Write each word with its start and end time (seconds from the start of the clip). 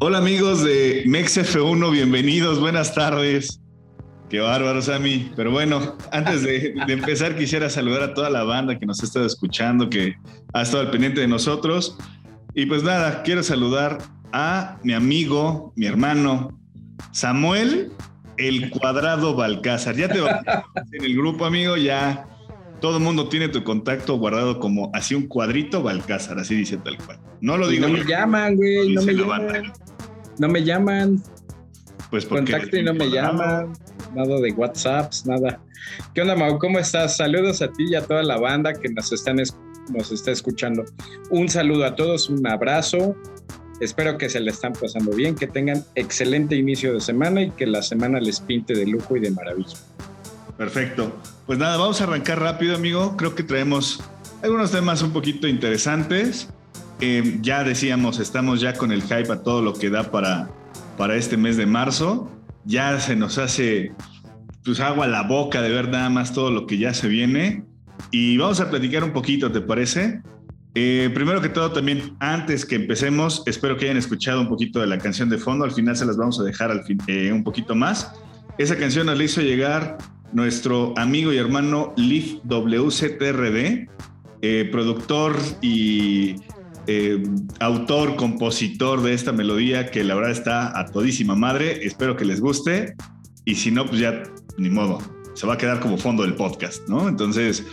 Hola 0.00 0.18
amigos 0.18 0.62
de 0.62 1.04
MexF1, 1.06 1.90
bienvenidos, 1.90 2.60
buenas 2.60 2.94
tardes. 2.94 3.60
Qué 4.30 4.38
bárbaro, 4.38 4.80
Sammy. 4.80 5.32
Pero 5.34 5.50
bueno, 5.50 5.98
antes 6.12 6.44
de, 6.44 6.72
empezar, 6.86 7.34
quisiera 7.34 7.68
saludar 7.68 8.02
a 8.04 8.14
toda 8.14 8.30
la 8.30 8.44
banda 8.44 8.78
que 8.78 8.86
nos 8.86 9.02
ha 9.02 9.06
estado 9.06 9.26
escuchando, 9.26 9.90
que 9.90 10.14
ha 10.54 10.62
estado 10.62 10.84
al 10.84 10.92
pendiente 10.92 11.20
de 11.20 11.26
nosotros. 11.26 11.98
Y 12.54 12.66
pues 12.66 12.84
nada, 12.84 13.24
quiero 13.24 13.42
saludar 13.42 13.98
a 14.32 14.78
mi 14.84 14.92
amigo, 14.92 15.72
mi 15.74 15.86
hermano, 15.86 16.56
Samuel, 17.10 17.90
el 18.36 18.70
cuadrado 18.70 19.34
Balcázar. 19.34 19.96
Ya 19.96 20.08
te 20.08 20.20
va 20.20 20.42
en 20.92 21.04
el 21.04 21.16
grupo, 21.16 21.44
amigo, 21.44 21.76
ya 21.76 22.24
todo 22.80 22.98
el 22.98 23.02
mundo 23.02 23.28
tiene 23.28 23.48
tu 23.48 23.64
contacto 23.64 24.16
guardado 24.16 24.58
como 24.60 24.90
así 24.94 25.14
un 25.14 25.26
cuadrito 25.26 25.82
Balcázar, 25.82 26.38
así 26.38 26.54
dice 26.54 26.76
tal 26.78 26.96
cual. 26.98 27.18
No 27.40 27.56
lo 27.56 27.68
digo. 27.68 27.88
No 27.88 27.94
me 27.94 28.04
llaman, 28.04 28.56
güey, 28.56 28.94
no 28.94 29.02
me 29.02 29.14
llaman. 29.14 29.72
No 30.38 30.48
me 30.48 30.64
llaman. 30.64 31.22
Pues 32.10 32.24
porque 32.24 32.52
Contacto 32.52 32.76
y 32.76 32.82
no 32.82 32.94
me 32.94 33.10
llaman 33.10 33.72
nada 34.14 34.40
de 34.40 34.52
WhatsApps, 34.52 35.26
nada. 35.26 35.60
¿Qué 36.14 36.22
onda, 36.22 36.34
Mau? 36.34 36.58
¿Cómo 36.58 36.78
estás? 36.78 37.16
Saludos 37.16 37.62
a 37.62 37.68
ti 37.72 37.84
y 37.90 37.94
a 37.94 38.02
toda 38.02 38.22
la 38.22 38.38
banda 38.38 38.72
que 38.72 38.88
nos, 38.88 39.12
están 39.12 39.36
nos 39.36 40.12
está 40.12 40.30
escuchando. 40.30 40.84
Un 41.30 41.48
saludo 41.48 41.84
a 41.84 41.94
todos, 41.94 42.28
un 42.28 42.46
abrazo. 42.46 43.16
Espero 43.80 44.18
que 44.18 44.28
se 44.28 44.40
le 44.40 44.50
están 44.50 44.72
pasando 44.72 45.12
bien, 45.12 45.34
que 45.34 45.46
tengan 45.46 45.84
excelente 45.94 46.56
inicio 46.56 46.94
de 46.94 47.00
semana 47.00 47.42
y 47.42 47.50
que 47.52 47.66
la 47.66 47.82
semana 47.82 48.18
les 48.20 48.40
pinte 48.40 48.74
de 48.74 48.86
lujo 48.86 49.16
y 49.16 49.20
de 49.20 49.30
maravilla. 49.30 49.76
Perfecto. 50.58 51.18
Pues 51.46 51.58
nada, 51.58 51.78
vamos 51.78 52.00
a 52.02 52.04
arrancar 52.04 52.40
rápido, 52.40 52.76
amigo. 52.76 53.16
Creo 53.16 53.34
que 53.34 53.42
traemos 53.42 54.02
algunos 54.42 54.70
temas 54.70 55.00
un 55.00 55.12
poquito 55.12 55.48
interesantes. 55.48 56.50
Eh, 57.00 57.38
ya 57.40 57.64
decíamos, 57.64 58.18
estamos 58.18 58.60
ya 58.60 58.74
con 58.74 58.92
el 58.92 59.02
hype 59.02 59.32
a 59.32 59.42
todo 59.42 59.62
lo 59.62 59.72
que 59.72 59.88
da 59.88 60.10
para, 60.10 60.50
para 60.98 61.16
este 61.16 61.38
mes 61.38 61.56
de 61.56 61.64
marzo 61.64 62.30
ya 62.68 63.00
se 63.00 63.16
nos 63.16 63.38
hace 63.38 63.92
pues 64.62 64.78
agua 64.80 65.06
a 65.06 65.08
la 65.08 65.22
boca 65.22 65.62
de 65.62 65.70
ver 65.70 65.88
nada 65.88 66.10
más 66.10 66.34
todo 66.34 66.50
lo 66.50 66.66
que 66.66 66.76
ya 66.76 66.92
se 66.92 67.08
viene. 67.08 67.64
Y 68.10 68.36
vamos 68.36 68.60
a 68.60 68.68
platicar 68.68 69.02
un 69.02 69.12
poquito, 69.12 69.50
¿te 69.50 69.62
parece? 69.62 70.20
Eh, 70.74 71.10
primero 71.14 71.40
que 71.40 71.48
todo, 71.48 71.72
también 71.72 72.14
antes 72.20 72.66
que 72.66 72.76
empecemos, 72.76 73.42
espero 73.46 73.78
que 73.78 73.86
hayan 73.86 73.96
escuchado 73.96 74.42
un 74.42 74.48
poquito 74.48 74.80
de 74.80 74.86
la 74.86 74.98
canción 74.98 75.30
de 75.30 75.38
fondo. 75.38 75.64
Al 75.64 75.72
final 75.72 75.96
se 75.96 76.04
las 76.04 76.18
vamos 76.18 76.38
a 76.38 76.44
dejar 76.44 76.84
eh, 77.06 77.32
un 77.32 77.42
poquito 77.42 77.74
más. 77.74 78.12
Esa 78.58 78.76
canción 78.76 79.06
nos 79.06 79.16
la 79.16 79.24
hizo 79.24 79.40
llegar 79.40 79.96
nuestro 80.32 80.94
amigo 80.96 81.32
y 81.32 81.38
hermano 81.38 81.92
Leaf 81.96 82.36
WCTRD, 82.44 83.88
eh, 84.42 84.68
productor 84.70 85.36
y 85.60 86.36
eh, 86.86 87.22
autor, 87.60 88.16
compositor 88.16 89.02
de 89.02 89.12
esta 89.12 89.32
melodía 89.32 89.90
que 89.90 90.04
la 90.04 90.14
verdad 90.14 90.30
está 90.30 90.78
a 90.78 90.86
todísima 90.86 91.34
madre. 91.34 91.84
Espero 91.86 92.16
que 92.16 92.24
les 92.24 92.40
guste. 92.40 92.94
Y 93.44 93.56
si 93.56 93.70
no, 93.70 93.86
pues 93.86 94.00
ya 94.00 94.22
ni 94.56 94.70
modo. 94.70 94.98
Se 95.34 95.46
va 95.46 95.54
a 95.54 95.58
quedar 95.58 95.80
como 95.80 95.98
fondo 95.98 96.22
del 96.22 96.34
podcast, 96.34 96.88
¿no? 96.88 97.08
Entonces, 97.08 97.64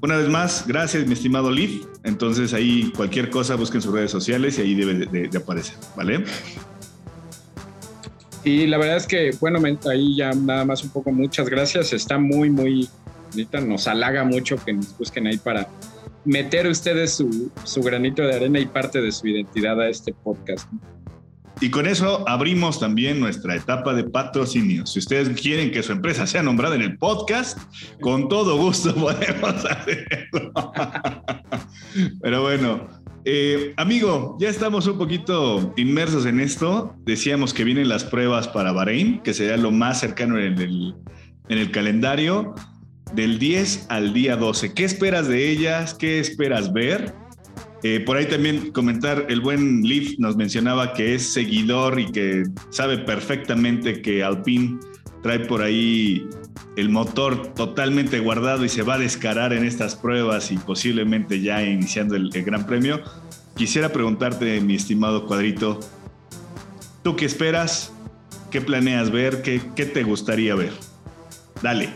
una 0.00 0.16
vez 0.16 0.28
más, 0.28 0.64
gracias, 0.66 1.06
mi 1.06 1.14
estimado 1.14 1.50
Leaf. 1.50 1.72
Entonces, 2.04 2.54
ahí 2.54 2.92
cualquier 2.94 3.30
cosa 3.30 3.56
busquen 3.56 3.82
sus 3.82 3.92
redes 3.92 4.10
sociales 4.10 4.58
y 4.58 4.62
ahí 4.62 4.74
debe 4.74 5.06
de, 5.06 5.36
aparecer, 5.36 5.76
¿vale? 5.96 6.24
Y 8.46 8.68
la 8.68 8.78
verdad 8.78 8.98
es 8.98 9.08
que, 9.08 9.32
bueno, 9.40 9.58
ahí 9.90 10.14
ya 10.14 10.30
nada 10.32 10.64
más 10.64 10.84
un 10.84 10.90
poco, 10.90 11.10
muchas 11.10 11.48
gracias. 11.48 11.92
Está 11.92 12.16
muy, 12.16 12.48
muy, 12.48 12.88
ahorita 13.32 13.60
nos 13.60 13.88
halaga 13.88 14.22
mucho 14.22 14.56
que 14.64 14.72
nos 14.72 14.96
busquen 14.96 15.26
ahí 15.26 15.36
para 15.36 15.66
meter 16.24 16.68
ustedes 16.68 17.14
su, 17.14 17.82
granito 17.82 18.22
de 18.22 18.36
arena 18.36 18.60
y 18.60 18.66
parte 18.66 19.02
de 19.02 19.10
su 19.10 19.26
identidad 19.26 19.80
a 19.80 19.88
este 19.88 20.12
podcast. 20.12 20.70
Y 21.60 21.70
con 21.70 21.88
eso 21.88 22.22
abrimos 22.28 22.78
también 22.78 23.18
nuestra 23.18 23.56
etapa 23.56 23.94
de 23.94 24.04
patrocinio. 24.04 24.86
Si 24.86 25.00
ustedes 25.00 25.28
quieren 25.40 25.72
que 25.72 25.82
su 25.82 25.90
empresa 25.90 26.24
sea 26.24 26.44
nombrada 26.44 26.76
en 26.76 26.82
el 26.82 26.98
podcast, 26.98 27.58
con 28.00 28.28
todo 28.28 28.56
gusto 28.58 28.94
podemos 29.00 29.64
hacerlo. 29.64 30.52
Pero 32.22 32.42
bueno, 32.42 33.05
eh, 33.28 33.74
amigo, 33.76 34.36
ya 34.38 34.48
estamos 34.48 34.86
un 34.86 34.98
poquito 34.98 35.74
inmersos 35.76 36.26
en 36.26 36.38
esto. 36.38 36.94
Decíamos 37.04 37.52
que 37.52 37.64
vienen 37.64 37.88
las 37.88 38.04
pruebas 38.04 38.46
para 38.46 38.70
Bahrein, 38.70 39.20
que 39.22 39.34
sería 39.34 39.56
lo 39.56 39.72
más 39.72 39.98
cercano 39.98 40.38
en 40.38 40.56
el, 40.60 40.94
en 41.48 41.58
el 41.58 41.72
calendario 41.72 42.54
del 43.14 43.40
10 43.40 43.86
al 43.88 44.12
día 44.12 44.36
12. 44.36 44.74
¿Qué 44.74 44.84
esperas 44.84 45.26
de 45.26 45.50
ellas? 45.50 45.94
¿Qué 45.94 46.20
esperas 46.20 46.72
ver? 46.72 47.14
Eh, 47.82 48.00
por 48.00 48.16
ahí 48.16 48.26
también 48.26 48.70
comentar, 48.70 49.26
el 49.28 49.40
buen 49.40 49.82
Leaf 49.82 50.18
nos 50.18 50.36
mencionaba 50.36 50.92
que 50.92 51.16
es 51.16 51.32
seguidor 51.32 51.98
y 51.98 52.10
que 52.12 52.44
sabe 52.70 52.98
perfectamente 52.98 54.02
que 54.02 54.22
Alpine 54.22 54.78
trae 55.26 55.40
por 55.40 55.60
ahí 55.60 56.28
el 56.76 56.88
motor 56.88 57.52
totalmente 57.54 58.20
guardado 58.20 58.64
y 58.64 58.68
se 58.68 58.82
va 58.82 58.94
a 58.94 58.98
descarar 58.98 59.52
en 59.52 59.64
estas 59.64 59.96
pruebas 59.96 60.52
y 60.52 60.56
posiblemente 60.56 61.40
ya 61.40 61.64
iniciando 61.64 62.14
el, 62.14 62.30
Gran 62.30 62.64
Premio. 62.64 63.00
Quisiera 63.56 63.92
preguntarte, 63.92 64.60
mi 64.60 64.76
estimado 64.76 65.26
cuadrito, 65.26 65.80
¿tú 67.02 67.16
qué 67.16 67.24
esperas? 67.24 67.92
¿Qué 68.52 68.60
planeas 68.60 69.10
ver? 69.10 69.42
¿Qué, 69.42 69.60
qué 69.74 69.84
te 69.84 70.04
gustaría 70.04 70.54
ver? 70.54 70.70
Dale. 71.60 71.88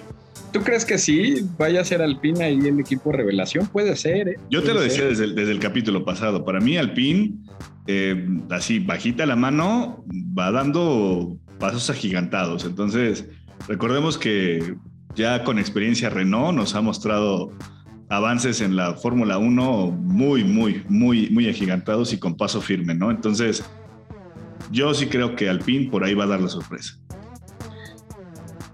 ¿Tú 0.53 0.63
crees 0.63 0.85
que 0.85 0.99
sí 0.99 1.47
vaya 1.57 1.83
a 1.83 1.85
ser 1.85 2.03
Alpine 2.03 2.43
ahí 2.43 2.59
el 2.59 2.81
equipo 2.81 3.13
revelación? 3.13 3.69
Puede 3.69 3.95
ser. 3.95 4.31
¿eh? 4.31 4.37
Yo 4.51 4.65
te 4.65 4.75
lo 4.75 4.81
decía 4.81 5.05
desde 5.05 5.25
el, 5.25 5.61
capítulo 5.61 6.05
pasado. 6.05 6.45
Para 6.45 6.59
mí, 6.59 6.77
Alpine, 6.77 7.35
eh, 7.87 8.27
así 8.51 8.81
bajita 8.81 9.25
la 9.25 9.37
mano, 9.37 10.05
va 10.37 10.51
dando 10.51 11.39
pasos 11.61 11.89
agigantados. 11.91 12.65
Entonces, 12.65 13.27
recordemos 13.69 14.19
que 14.19 14.75
ya 15.15 15.45
con 15.45 15.59
experiencia 15.61 16.11
Renault 16.11 16.57
nos 16.57 16.75
ha 16.75 16.81
mostrado 16.81 17.53
avances 18.09 18.61
en 18.61 18.75
la 18.75 18.95
Fórmula 18.95 19.39
1 19.39 19.87
muy, 19.93 20.43
muy, 20.43 20.85
muy, 20.89 21.31
muy 21.31 21.49
agigantados 21.49 22.13
y 22.13 22.19
con 22.19 22.37
paso 22.37 22.61
firme, 22.61 22.95
¿no? 22.95 23.11
Entonces, 23.13 23.65
yo 24.73 24.93
sí 24.95 25.07
creo 25.07 25.37
que 25.37 25.49
Alpine 25.49 25.89
por 25.91 26.03
ahí 26.03 26.15
va 26.15 26.25
a 26.25 26.29
dar 26.29 26.41
la 26.41 26.49
sorpresa. 26.49 26.99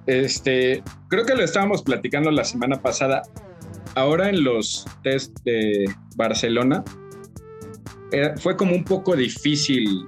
Este, 0.07 0.83
creo 1.09 1.27
que 1.27 1.35
lo 1.35 1.43
estábamos 1.43 1.83
platicando 1.83 2.31
la 2.31 2.45
semana 2.45 2.81
pasada. 2.81 3.23
Ahora 3.95 4.29
en 4.29 4.45
los 4.45 4.87
test 5.03 5.37
de 5.45 5.85
Barcelona 6.17 6.85
eh, 8.13 8.35
fue 8.39 8.57
como 8.57 8.75
un 8.75 8.85
poco 8.85 9.17
difícil 9.17 10.07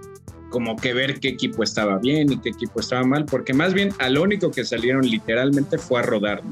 como 0.51 0.77
que 0.77 0.95
ver 0.95 1.21
qué 1.21 1.29
equipo 1.29 1.63
estaba 1.63 1.99
bien 1.99 2.33
y 2.33 2.39
qué 2.39 2.51
equipo 2.51 2.81
estaba 2.81 3.05
mal, 3.05 3.25
porque 3.25 3.53
más 3.53 3.75
bien 3.75 3.91
a 3.99 4.09
lo 4.09 4.23
único 4.23 4.51
que 4.51 4.65
salieron 4.65 5.03
literalmente 5.03 5.79
fue 5.79 6.01
a 6.01 6.03
rodar, 6.03 6.43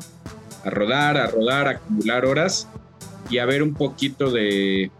a 0.64 0.70
rodar, 0.70 1.16
a 1.16 1.26
rodar, 1.28 1.68
a 1.68 1.70
acumular 1.70 2.24
horas 2.24 2.68
y 3.30 3.38
a 3.38 3.46
ver 3.46 3.62
un 3.62 3.74
poquito 3.74 4.30
de, 4.30 4.90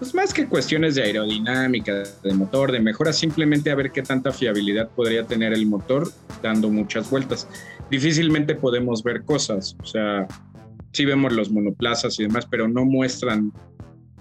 pues 0.00 0.14
más 0.14 0.32
que 0.32 0.46
cuestiones 0.46 0.94
de 0.94 1.02
aerodinámica, 1.02 2.04
de 2.22 2.32
motor, 2.32 2.72
de 2.72 2.80
mejora, 2.80 3.12
simplemente 3.12 3.70
a 3.70 3.74
ver 3.74 3.92
qué 3.92 4.02
tanta 4.02 4.32
fiabilidad 4.32 4.88
podría 4.88 5.24
tener 5.24 5.52
el 5.52 5.66
motor 5.66 6.10
dando 6.42 6.70
muchas 6.70 7.10
vueltas. 7.10 7.46
Difícilmente 7.90 8.54
podemos 8.54 9.02
ver 9.02 9.24
cosas, 9.24 9.76
o 9.82 9.84
sea, 9.84 10.26
sí 10.92 11.04
vemos 11.04 11.34
los 11.34 11.50
monoplazas 11.50 12.18
y 12.18 12.22
demás, 12.22 12.46
pero 12.50 12.66
no 12.66 12.86
muestran 12.86 13.52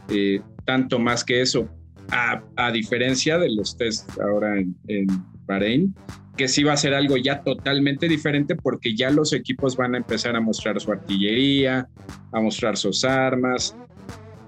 eh, 0.10 0.42
tanto 0.66 1.00
más 1.00 1.24
que 1.24 1.42
eso, 1.42 1.70
a, 2.12 2.72
diferencia 2.72 3.38
de 3.38 3.50
los 3.50 3.78
test 3.78 4.10
ahora 4.20 4.60
en, 4.60 4.76
en 4.88 5.08
Bahrein, 5.46 5.96
que 6.38 6.48
sí 6.48 6.64
va 6.64 6.74
a 6.74 6.78
ser 6.78 6.94
algo 6.94 7.18
ya 7.18 7.44
totalmente 7.44 8.08
diferente 8.08 8.56
porque 8.56 8.96
ya 8.96 9.10
los 9.10 9.34
equipos 9.34 9.76
van 9.76 9.96
a 9.96 9.98
empezar 9.98 10.36
a 10.36 10.40
mostrar 10.40 10.80
su 10.80 10.92
artillería, 10.92 11.90
a 12.32 12.40
mostrar 12.40 12.78
sus 12.78 13.04
armas, 13.04 13.76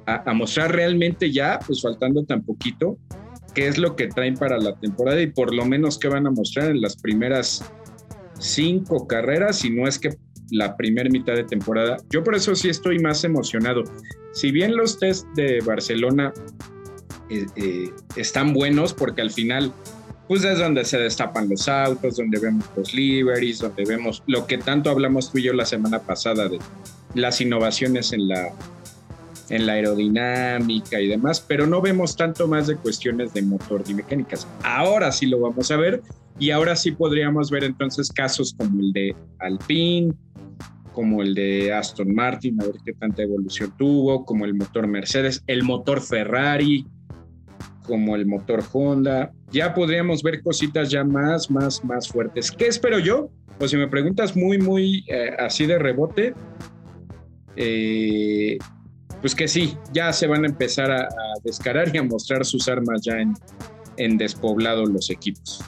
a, 0.05 0.33
mostrar 0.33 0.73
realmente 0.73 1.31
ya, 1.31 1.59
pues 1.65 1.81
faltando 1.81 2.23
tan 2.23 2.43
poquito, 2.43 2.97
qué 3.53 3.67
es 3.67 3.77
lo 3.77 3.95
que 3.95 4.07
traen 4.07 4.35
para 4.35 4.57
la 4.57 4.75
temporada 4.75 5.21
y 5.21 5.27
por 5.27 5.53
lo 5.53 5.65
menos 5.65 5.99
qué 5.99 6.07
van 6.07 6.27
a 6.27 6.31
mostrar 6.31 6.71
en 6.71 6.81
las 6.81 6.95
primeras 6.95 7.69
cinco 8.39 9.07
carreras, 9.07 9.57
si 9.57 9.69
no 9.69 9.87
es 9.87 9.99
que 9.99 10.15
la 10.51 10.75
primera 10.75 11.09
mitad 11.09 11.33
de 11.33 11.43
temporada. 11.43 11.97
Yo 12.09 12.23
por 12.23 12.35
eso 12.35 12.55
sí 12.55 12.69
estoy 12.69 12.99
más 12.99 13.23
emocionado. 13.23 13.83
Si 14.33 14.51
bien 14.51 14.75
los 14.75 14.99
test 14.99 15.27
de 15.35 15.59
Barcelona 15.61 16.33
eh, 17.31 17.47
eh, 17.55 17.89
están 18.17 18.53
buenos, 18.53 18.93
porque 18.93 19.21
al 19.21 19.31
final, 19.31 19.71
pues 20.27 20.43
es 20.43 20.59
donde 20.59 20.83
se 20.83 20.97
destapan 20.97 21.47
los 21.47 21.69
autos, 21.69 22.17
donde 22.17 22.39
vemos 22.39 22.65
los 22.75 22.93
liveries, 22.93 23.59
donde 23.59 23.85
vemos 23.85 24.21
lo 24.27 24.45
que 24.45 24.57
tanto 24.57 24.89
hablamos 24.89 25.31
tú 25.31 25.37
y 25.37 25.43
yo 25.43 25.53
la 25.53 25.65
semana 25.65 25.99
pasada 25.99 26.49
de 26.49 26.59
las 27.13 27.39
innovaciones 27.39 28.11
en 28.11 28.27
la, 28.27 28.53
en 29.49 29.65
la 29.65 29.73
aerodinámica 29.73 30.99
y 30.99 31.07
demás, 31.07 31.43
pero 31.45 31.65
no 31.67 31.81
vemos 31.81 32.17
tanto 32.17 32.49
más 32.49 32.67
de 32.67 32.75
cuestiones 32.75 33.33
de 33.33 33.43
motor 33.43 33.81
y 33.87 33.93
mecánicas. 33.93 34.45
Ahora 34.63 35.11
sí 35.13 35.25
lo 35.25 35.39
vamos 35.39 35.71
a 35.71 35.77
ver 35.77 36.01
y 36.37 36.51
ahora 36.51 36.75
sí 36.75 36.91
podríamos 36.91 37.49
ver 37.49 37.63
entonces 37.63 38.11
casos 38.11 38.53
como 38.57 38.81
el 38.81 38.91
de 38.91 39.15
Alpine, 39.39 40.13
como 40.93 41.21
el 41.21 41.33
de 41.33 41.73
Aston 41.73 42.13
Martin, 42.13 42.61
a 42.61 42.65
ver 42.65 42.75
qué 42.83 42.93
tanta 42.93 43.23
evolución 43.23 43.73
tuvo, 43.77 44.25
como 44.25 44.45
el 44.45 44.53
motor 44.53 44.87
Mercedes, 44.87 45.43
el 45.47 45.63
motor 45.63 46.01
Ferrari, 46.01 46.85
como 47.85 48.15
el 48.15 48.25
motor 48.25 48.63
Honda. 48.71 49.31
Ya 49.51 49.73
podríamos 49.73 50.23
ver 50.23 50.41
cositas 50.41 50.89
ya 50.89 51.03
más, 51.03 51.49
más, 51.49 51.83
más 51.83 52.07
fuertes. 52.07 52.51
¿Qué 52.51 52.67
espero 52.67 52.99
yo? 52.99 53.29
Pues 53.57 53.71
si 53.71 53.77
me 53.77 53.87
preguntas 53.87 54.35
muy, 54.35 54.57
muy 54.57 55.05
eh, 55.07 55.31
así 55.37 55.65
de 55.65 55.77
rebote, 55.77 56.33
eh, 57.55 58.57
pues 59.19 59.35
que 59.35 59.47
sí, 59.47 59.77
ya 59.93 60.11
se 60.13 60.27
van 60.27 60.45
a 60.45 60.47
empezar 60.47 60.91
a, 60.91 61.07
descarar 61.43 61.93
y 61.93 61.97
a 61.97 62.03
mostrar 62.03 62.45
sus 62.45 62.67
armas 62.67 63.01
ya 63.03 63.19
en, 63.19 63.33
en 63.97 64.17
despoblado 64.17 64.85
los 64.85 65.09
equipos. 65.09 65.63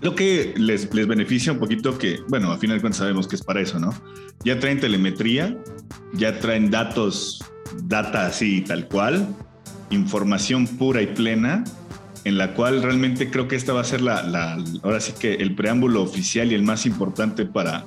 Lo 0.00 0.14
que 0.14 0.52
les, 0.56 0.92
les 0.92 1.06
beneficia 1.06 1.52
un 1.52 1.58
poquito 1.58 1.96
que, 1.96 2.18
bueno, 2.28 2.50
a 2.50 2.58
final 2.58 2.78
de 2.78 2.80
cuentas 2.80 2.98
sabemos 2.98 3.28
que 3.28 3.36
es 3.36 3.42
para 3.42 3.60
eso, 3.60 3.78
¿no? 3.78 3.94
Ya 4.44 4.58
traen 4.58 4.80
telemetría, 4.80 5.56
ya 6.14 6.38
traen 6.40 6.70
datos, 6.70 7.44
data 7.84 8.26
así 8.26 8.62
tal 8.62 8.88
cual, 8.88 9.28
información 9.92 10.66
pura 10.66 11.02
y 11.02 11.06
plena, 11.06 11.64
en 12.24 12.38
la 12.38 12.54
cual 12.54 12.82
realmente 12.82 13.30
creo 13.30 13.48
que 13.48 13.56
esta 13.56 13.72
va 13.72 13.80
a 13.80 13.84
ser 13.84 14.00
la, 14.00 14.22
la 14.22 14.62
ahora 14.82 15.00
sí 15.00 15.12
que 15.18 15.34
el 15.34 15.54
preámbulo 15.54 16.02
oficial 16.02 16.52
y 16.52 16.54
el 16.54 16.62
más 16.62 16.86
importante 16.86 17.46
para, 17.46 17.84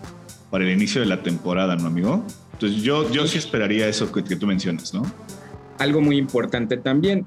para 0.51 0.65
el 0.65 0.71
inicio 0.71 1.01
de 1.01 1.07
la 1.07 1.23
temporada, 1.23 1.75
¿no, 1.75 1.87
amigo? 1.87 2.25
Entonces 2.53 2.81
yo, 2.81 3.11
yo 3.11 3.27
sí 3.27 3.37
esperaría 3.37 3.87
eso 3.87 4.11
que, 4.11 4.23
que 4.23 4.35
tú 4.35 4.47
mencionas, 4.47 4.93
¿no? 4.93 5.03
Algo 5.79 6.01
muy 6.01 6.17
importante 6.17 6.77
también, 6.77 7.25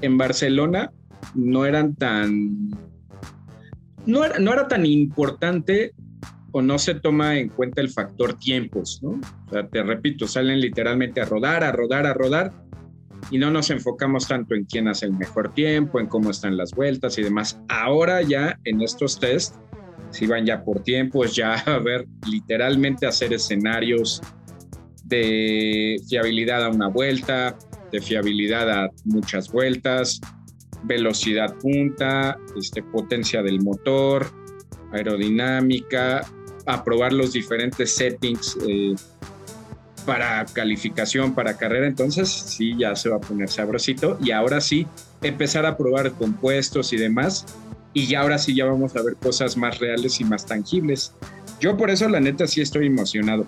en 0.00 0.18
Barcelona 0.18 0.90
no 1.34 1.64
eran 1.64 1.94
tan 1.94 2.70
no 4.06 4.24
era, 4.24 4.38
no 4.38 4.52
era 4.52 4.68
tan 4.68 4.84
importante 4.86 5.94
o 6.52 6.62
no 6.62 6.78
se 6.78 6.94
toma 6.94 7.36
en 7.36 7.48
cuenta 7.48 7.80
el 7.80 7.90
factor 7.90 8.34
tiempos, 8.34 9.00
¿no? 9.02 9.20
O 9.46 9.50
sea, 9.50 9.66
te 9.66 9.82
repito, 9.82 10.28
salen 10.28 10.60
literalmente 10.60 11.20
a 11.20 11.24
rodar, 11.24 11.64
a 11.64 11.72
rodar, 11.72 12.06
a 12.06 12.14
rodar, 12.14 12.52
y 13.30 13.38
no 13.38 13.50
nos 13.50 13.70
enfocamos 13.70 14.28
tanto 14.28 14.54
en 14.54 14.64
quién 14.64 14.88
hace 14.88 15.06
el 15.06 15.12
mejor 15.12 15.52
tiempo, 15.54 16.00
en 16.00 16.06
cómo 16.06 16.30
están 16.30 16.56
las 16.56 16.72
vueltas 16.72 17.18
y 17.18 17.22
demás. 17.22 17.60
Ahora 17.68 18.22
ya 18.22 18.58
en 18.64 18.82
estos 18.82 19.18
test, 19.18 19.56
si 20.10 20.26
van 20.26 20.46
ya 20.46 20.62
por 20.64 20.82
tiempos, 20.82 21.34
ya 21.34 21.54
a 21.66 21.78
ver, 21.78 22.06
literalmente 22.28 23.06
hacer 23.06 23.32
escenarios 23.32 24.20
de 25.04 25.96
fiabilidad 26.08 26.64
a 26.64 26.70
una 26.70 26.88
vuelta, 26.88 27.58
de 27.92 28.00
fiabilidad 28.00 28.70
a 28.70 28.90
muchas 29.04 29.50
vueltas, 29.50 30.20
velocidad 30.84 31.54
punta, 31.58 32.38
este, 32.56 32.82
potencia 32.82 33.42
del 33.42 33.60
motor, 33.60 34.26
aerodinámica, 34.92 36.26
aprobar 36.66 37.12
los 37.12 37.32
diferentes 37.32 37.94
settings 37.94 38.56
eh, 38.66 38.94
para 40.06 40.44
calificación, 40.46 41.34
para 41.34 41.56
carrera. 41.56 41.86
Entonces, 41.86 42.28
sí, 42.28 42.74
ya 42.78 42.94
se 42.96 43.08
va 43.08 43.16
a 43.16 43.20
poner 43.20 43.48
sabrosito. 43.48 44.18
Y 44.22 44.30
ahora 44.30 44.60
sí, 44.60 44.86
empezar 45.22 45.66
a 45.66 45.76
probar 45.76 46.12
compuestos 46.12 46.92
y 46.92 46.96
demás. 46.96 47.46
Y 47.92 48.06
ya 48.06 48.20
ahora 48.20 48.38
sí, 48.38 48.54
ya 48.54 48.64
vamos 48.64 48.94
a 48.96 49.02
ver 49.02 49.16
cosas 49.16 49.56
más 49.56 49.78
reales 49.78 50.20
y 50.20 50.24
más 50.24 50.46
tangibles. 50.46 51.14
Yo 51.60 51.76
por 51.76 51.90
eso, 51.90 52.08
la 52.08 52.20
neta, 52.20 52.46
sí 52.46 52.60
estoy 52.60 52.86
emocionado. 52.86 53.44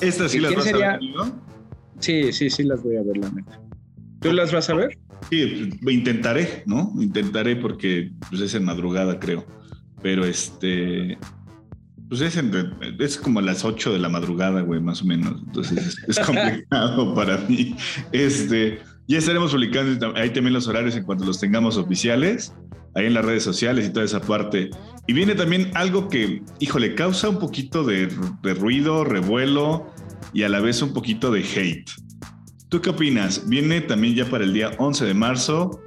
¿Estas 0.00 0.32
sí 0.32 0.40
las 0.40 0.54
vas 0.54 0.66
a 0.66 0.76
ver? 0.76 1.00
Sí, 2.00 2.32
sí, 2.32 2.50
sí 2.50 2.64
las 2.64 2.82
voy 2.82 2.96
a 2.96 3.02
ver, 3.02 3.16
la 3.16 3.30
neta. 3.30 3.60
¿Tú 4.20 4.32
las 4.32 4.52
vas 4.52 4.68
a 4.70 4.74
ver? 4.74 4.98
Sí, 5.30 5.70
intentaré, 5.86 6.64
¿no? 6.66 6.92
Intentaré 6.98 7.56
porque 7.56 8.10
pues, 8.28 8.40
es 8.40 8.54
en 8.54 8.64
madrugada, 8.64 9.18
creo. 9.18 9.44
Pero 10.02 10.24
este. 10.24 11.18
Pues 12.08 12.20
es, 12.20 12.40
es 12.98 13.16
como 13.16 13.38
a 13.38 13.42
las 13.42 13.64
8 13.64 13.92
de 13.92 13.98
la 13.98 14.08
madrugada, 14.08 14.60
güey, 14.60 14.80
más 14.80 15.02
o 15.02 15.04
menos. 15.06 15.42
Entonces 15.46 15.96
es, 16.06 16.18
complicado 16.26 17.14
para 17.14 17.38
mí. 17.38 17.76
Este. 18.12 18.80
Ya 19.06 19.18
estaremos 19.18 19.52
publicando 19.52 20.14
ahí 20.16 20.30
también 20.30 20.54
los 20.54 20.66
horarios 20.66 20.96
en 20.96 21.04
cuanto 21.04 21.26
los 21.26 21.38
tengamos 21.38 21.76
oficiales, 21.76 22.54
ahí 22.94 23.04
en 23.04 23.12
las 23.12 23.22
redes 23.22 23.42
sociales 23.42 23.86
y 23.86 23.92
toda 23.92 24.06
esa 24.06 24.20
parte. 24.20 24.70
Y 25.06 25.12
viene 25.12 25.34
también 25.34 25.70
algo 25.74 26.08
que, 26.08 26.42
híjole, 26.58 26.94
causa 26.94 27.28
un 27.28 27.38
poquito 27.38 27.84
de, 27.84 28.08
de 28.42 28.54
ruido, 28.54 29.04
revuelo 29.04 29.92
y 30.32 30.44
a 30.44 30.48
la 30.48 30.60
vez 30.60 30.80
un 30.80 30.94
poquito 30.94 31.30
de 31.30 31.40
hate. 31.40 31.90
¿Tú 32.70 32.80
qué 32.80 32.90
opinas? 32.90 33.46
Viene 33.46 33.82
también 33.82 34.14
ya 34.14 34.24
para 34.24 34.44
el 34.44 34.54
día 34.54 34.70
11 34.78 35.04
de 35.04 35.14
marzo 35.14 35.82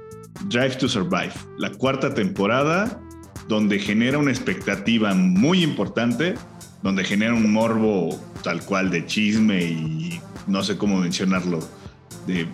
Drive 0.46 0.76
to 0.76 0.88
Survive, 0.88 1.32
la 1.58 1.70
cuarta 1.72 2.14
temporada, 2.14 3.00
donde 3.48 3.78
genera 3.78 4.18
una 4.18 4.30
expectativa 4.30 5.14
muy 5.14 5.62
importante, 5.62 6.34
donde 6.82 7.02
genera 7.04 7.34
un 7.34 7.50
morbo 7.50 8.20
tal 8.42 8.62
cual 8.62 8.90
de 8.90 9.06
chisme 9.06 9.62
y 9.62 10.20
no 10.46 10.62
sé 10.62 10.76
cómo 10.76 10.98
mencionarlo, 10.98 11.60
de 12.26 12.46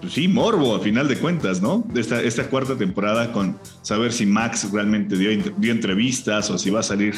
pues 0.00 0.14
sí, 0.14 0.26
morbo 0.26 0.74
a 0.74 0.80
final 0.80 1.06
de 1.06 1.16
cuentas, 1.16 1.62
¿no? 1.62 1.86
Esta, 1.94 2.20
esta 2.20 2.48
cuarta 2.48 2.76
temporada 2.76 3.32
con 3.32 3.56
saber 3.82 4.12
si 4.12 4.26
Max 4.26 4.68
realmente 4.72 5.16
dio, 5.16 5.30
dio 5.58 5.72
entrevistas 5.72 6.50
o 6.50 6.58
si 6.58 6.70
va 6.70 6.80
a 6.80 6.82
salir 6.82 7.14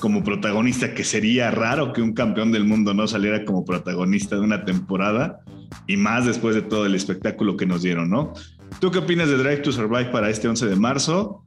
como 0.00 0.24
protagonista, 0.24 0.94
que 0.94 1.04
sería 1.04 1.52
raro 1.52 1.92
que 1.92 2.02
un 2.02 2.12
campeón 2.12 2.50
del 2.50 2.64
mundo 2.64 2.92
no 2.92 3.06
saliera 3.06 3.44
como 3.44 3.64
protagonista 3.64 4.34
de 4.34 4.42
una 4.42 4.64
temporada 4.64 5.42
y 5.86 5.96
más 5.96 6.26
después 6.26 6.56
de 6.56 6.62
todo 6.62 6.86
el 6.86 6.96
espectáculo 6.96 7.56
que 7.56 7.66
nos 7.66 7.82
dieron, 7.82 8.10
¿no? 8.10 8.34
¿Tú 8.80 8.90
qué 8.90 8.98
opinas 8.98 9.28
de 9.28 9.36
Drive 9.38 9.58
to 9.58 9.70
Survive 9.70 10.06
para 10.06 10.28
este 10.28 10.48
11 10.48 10.66
de 10.66 10.76
marzo? 10.76 11.43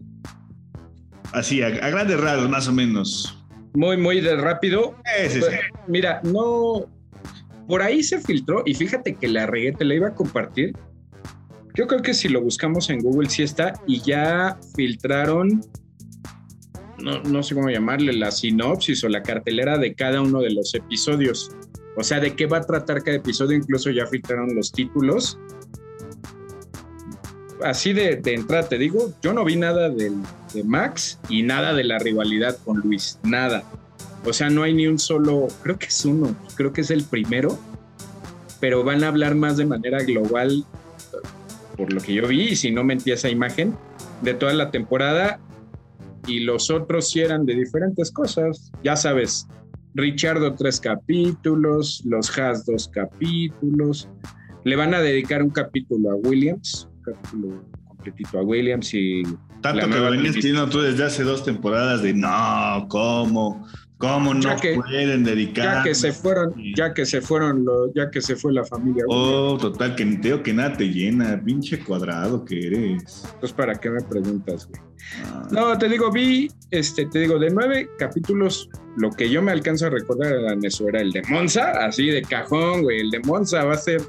Así, 1.31 1.61
a, 1.61 1.69
grandes 1.69 2.19
rasgos, 2.19 2.49
más 2.49 2.67
o 2.67 2.73
menos. 2.73 3.37
Muy, 3.73 3.97
muy 3.97 4.21
de 4.21 4.35
rápido. 4.35 4.95
Pues, 5.03 5.45
mira, 5.87 6.21
no. 6.23 6.85
Por 7.67 7.81
ahí 7.81 8.01
se 8.01 8.19
filtró 8.21 8.63
y 8.65 8.73
fíjate 8.73 9.15
que 9.15 9.27
la 9.27 9.45
regué, 9.45 9.73
te 9.73 9.85
la 9.85 9.95
iba 9.95 10.07
a 10.07 10.15
compartir. 10.15 10.73
Yo 11.75 11.85
creo 11.85 12.01
que 12.01 12.13
si 12.13 12.29
lo 12.29 12.41
buscamos 12.41 12.89
en 12.89 12.99
Google 12.99 13.29
sí 13.29 13.43
está 13.43 13.73
y 13.85 14.01
ya 14.01 14.57
filtraron, 14.75 15.61
no, 16.97 17.21
no 17.23 17.43
sé 17.43 17.53
cómo 17.53 17.69
llamarle, 17.69 18.13
la 18.13 18.31
sinopsis 18.31 19.03
o 19.03 19.09
la 19.09 19.21
cartelera 19.21 19.77
de 19.77 19.93
cada 19.93 20.21
uno 20.21 20.39
de 20.39 20.51
los 20.51 20.73
episodios. 20.73 21.51
O 21.95 22.03
sea, 22.03 22.19
de 22.19 22.35
qué 22.35 22.45
va 22.45 22.57
a 22.57 22.61
tratar 22.61 23.03
cada 23.03 23.17
episodio, 23.17 23.57
incluso 23.57 23.89
ya 23.89 24.07
filtraron 24.07 24.55
los 24.55 24.71
títulos. 24.71 25.37
Así 27.63 27.93
de, 27.93 28.21
entrada 28.25 28.69
te 28.69 28.77
digo, 28.77 29.13
yo 29.21 29.33
no 29.33 29.43
vi 29.43 29.55
nada 29.55 29.89
de 29.89 30.11
Max 30.63 31.19
y 31.29 31.43
nada 31.43 31.73
de 31.73 31.83
la 31.83 31.99
rivalidad 31.99 32.57
con 32.63 32.79
Luis, 32.79 33.19
nada. 33.23 33.63
O 34.25 34.33
sea, 34.33 34.49
no 34.49 34.63
hay 34.63 34.73
ni 34.73 34.87
un 34.87 34.99
solo, 34.99 35.47
creo 35.63 35.79
que 35.79 35.87
es 35.87 36.05
uno, 36.05 36.35
creo 36.55 36.73
que 36.73 36.81
es 36.81 36.91
el 36.91 37.03
primero, 37.03 37.57
pero 38.59 38.83
van 38.83 39.03
a 39.03 39.07
hablar 39.07 39.35
más 39.35 39.57
de 39.57 39.65
manera 39.65 40.03
global, 40.03 40.65
por 41.77 41.93
lo 41.93 42.01
que 42.01 42.13
yo 42.13 42.27
vi, 42.27 42.55
si 42.55 42.71
no 42.71 42.83
mentí 42.83 43.11
esa 43.11 43.29
imagen, 43.29 43.75
de 44.21 44.33
toda 44.33 44.53
la 44.53 44.71
temporada, 44.71 45.39
y 46.27 46.41
los 46.41 46.69
otros 46.69 47.09
sí 47.09 47.21
eran 47.21 47.45
de 47.45 47.55
diferentes 47.55 48.11
cosas, 48.11 48.71
ya 48.83 48.95
sabes, 48.95 49.47
Richardo 49.97 50.53
tres 50.53 50.79
capítulos, 50.79 52.03
los 52.05 52.37
Haas 52.37 52.67
dos 52.67 52.87
capítulos. 52.87 54.07
Le 54.63 54.75
van 54.75 54.93
a 54.93 55.01
dedicar 55.01 55.41
un 55.41 55.49
capítulo 55.49 56.11
a 56.11 56.15
Williams, 56.15 56.87
capítulo 57.11 57.63
completito 57.87 58.39
a 58.39 58.43
Williams 58.43 58.93
y... 58.93 59.23
Tanto 59.61 59.89
que 59.89 59.99
venías 59.99 60.35
diciendo 60.35 60.69
tú 60.69 60.81
desde 60.81 61.03
hace 61.03 61.23
dos 61.23 61.43
temporadas 61.43 62.03
de 62.03 62.13
no, 62.13 62.85
¿cómo? 62.89 63.67
¿Cómo 63.97 64.35
no 64.35 64.55
pueden 64.75 65.23
dedicar? 65.23 65.77
Ya 65.77 65.83
que 65.83 65.95
se 65.95 66.11
fueron, 66.11 66.53
ya 66.75 66.93
que 66.93 67.03
se 67.03 67.19
fueron, 67.19 67.65
ya 67.95 68.11
que 68.11 68.21
se 68.21 68.35
fue 68.35 68.53
la 68.53 68.63
familia. 68.63 69.03
Oh, 69.07 69.57
total, 69.59 69.95
que 69.95 70.05
ni 70.05 70.17
teo 70.17 70.43
que 70.43 70.53
nada 70.53 70.77
te 70.77 70.87
llena, 70.87 71.41
pinche 71.43 71.79
cuadrado 71.79 72.45
que 72.45 72.67
eres. 72.67 73.25
Pues 73.39 73.51
para 73.51 73.73
qué 73.73 73.89
me 73.89 74.01
preguntas, 74.01 74.67
güey. 74.67 74.81
Ah. 75.25 75.47
No, 75.49 75.77
te 75.79 75.89
digo, 75.89 76.11
vi, 76.11 76.47
este, 76.69 77.07
te 77.07 77.19
digo, 77.19 77.39
de 77.39 77.49
nueve 77.49 77.89
capítulos, 77.97 78.69
lo 78.97 79.09
que 79.09 79.27
yo 79.31 79.41
me 79.41 79.51
alcanzo 79.51 79.87
a 79.87 79.89
recordar 79.89 80.31
era 80.31 80.55
eso, 80.61 80.87
era 80.87 81.01
el 81.01 81.11
de 81.11 81.23
Monza, 81.23 81.71
así 81.83 82.05
de 82.05 82.21
cajón, 82.21 82.83
güey. 82.83 82.99
El 82.99 83.09
de 83.09 83.19
Monza 83.21 83.63
va 83.63 83.73
a 83.73 83.77
ser 83.77 84.03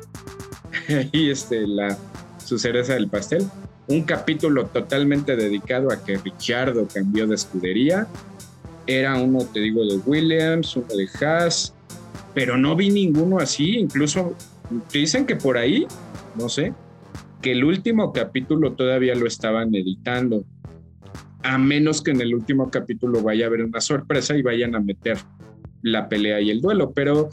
ahí 0.89 1.31
este, 1.31 1.67
la, 1.67 1.97
su 2.49 2.59
cereza 2.59 2.95
del 2.95 3.09
pastel. 3.09 3.45
Un 3.89 4.03
capítulo 4.05 4.67
totalmente 4.67 5.37
dedicado 5.37 5.93
a 5.93 6.03
que 6.03 6.17
Richardo 6.17 6.89
cambió 6.89 7.27
de 7.27 7.35
escudería 7.35 8.07
era 8.87 9.17
uno, 9.17 9.41
te 9.45 9.61
digo, 9.61 9.85
de 9.85 9.99
Williams, 9.99 10.75
uno 10.75 10.87
de 10.89 11.07
Haas, 11.21 11.75
pero 12.35 12.57
no 12.57 12.75
vi 12.75 12.89
ninguno 12.89 13.39
así. 13.39 13.77
Incluso 13.77 14.35
dicen 14.91 15.27
que 15.27 15.37
por 15.37 15.59
ahí, 15.59 15.87
no 16.37 16.49
sé, 16.49 16.73
que 17.43 17.53
el 17.53 17.65
último 17.65 18.15
capítulo 18.15 18.73
todavía 18.73 19.15
lo 19.15 19.27
estaban 19.27 19.75
editando. 19.75 20.43
A 21.43 21.59
menos 21.59 22.01
que 22.01 22.13
en 22.13 22.23
el 22.23 22.35
último 22.35 22.71
capítulo 22.71 23.23
vaya 23.23 23.45
a 23.45 23.49
haber 23.49 23.63
una 23.63 23.83
sorpresa 23.83 24.35
y 24.37 24.43
vayan 24.43 24.75
a 24.75 24.81
meter 24.81 25.19
la 25.83 26.09
pelea 26.09 26.41
y 26.41 26.49
el 26.49 26.63
duelo. 26.63 26.93
Pero 26.93 27.29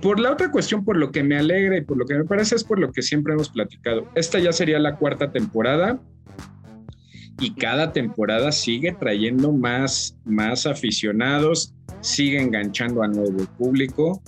por, 0.00 0.20
la 0.20 0.32
otra 0.32 0.50
cuestión, 0.50 0.84
por 0.84 0.96
lo 0.96 1.10
que 1.10 1.22
me 1.22 1.36
alegra 1.36 1.76
y 1.76 1.82
por 1.82 1.96
lo 1.96 2.06
que 2.06 2.14
me 2.14 2.24
parece, 2.24 2.56
es 2.56 2.64
por 2.64 2.78
lo 2.78 2.92
que 2.92 3.02
siempre 3.02 3.34
hemos 3.34 3.48
platicado. 3.48 4.08
Esta 4.14 4.38
ya 4.38 4.52
sería 4.52 4.78
la 4.78 4.96
cuarta 4.96 5.32
temporada 5.32 6.00
y 7.38 7.54
cada 7.54 7.92
temporada 7.92 8.52
sigue 8.52 8.92
trayendo 8.92 9.52
más, 9.52 10.16
más 10.24 10.66
aficionados, 10.66 11.74
sigue 12.00 12.40
enganchando 12.40 13.02
a 13.02 13.08
nuevo 13.08 13.44
público. 13.58 14.22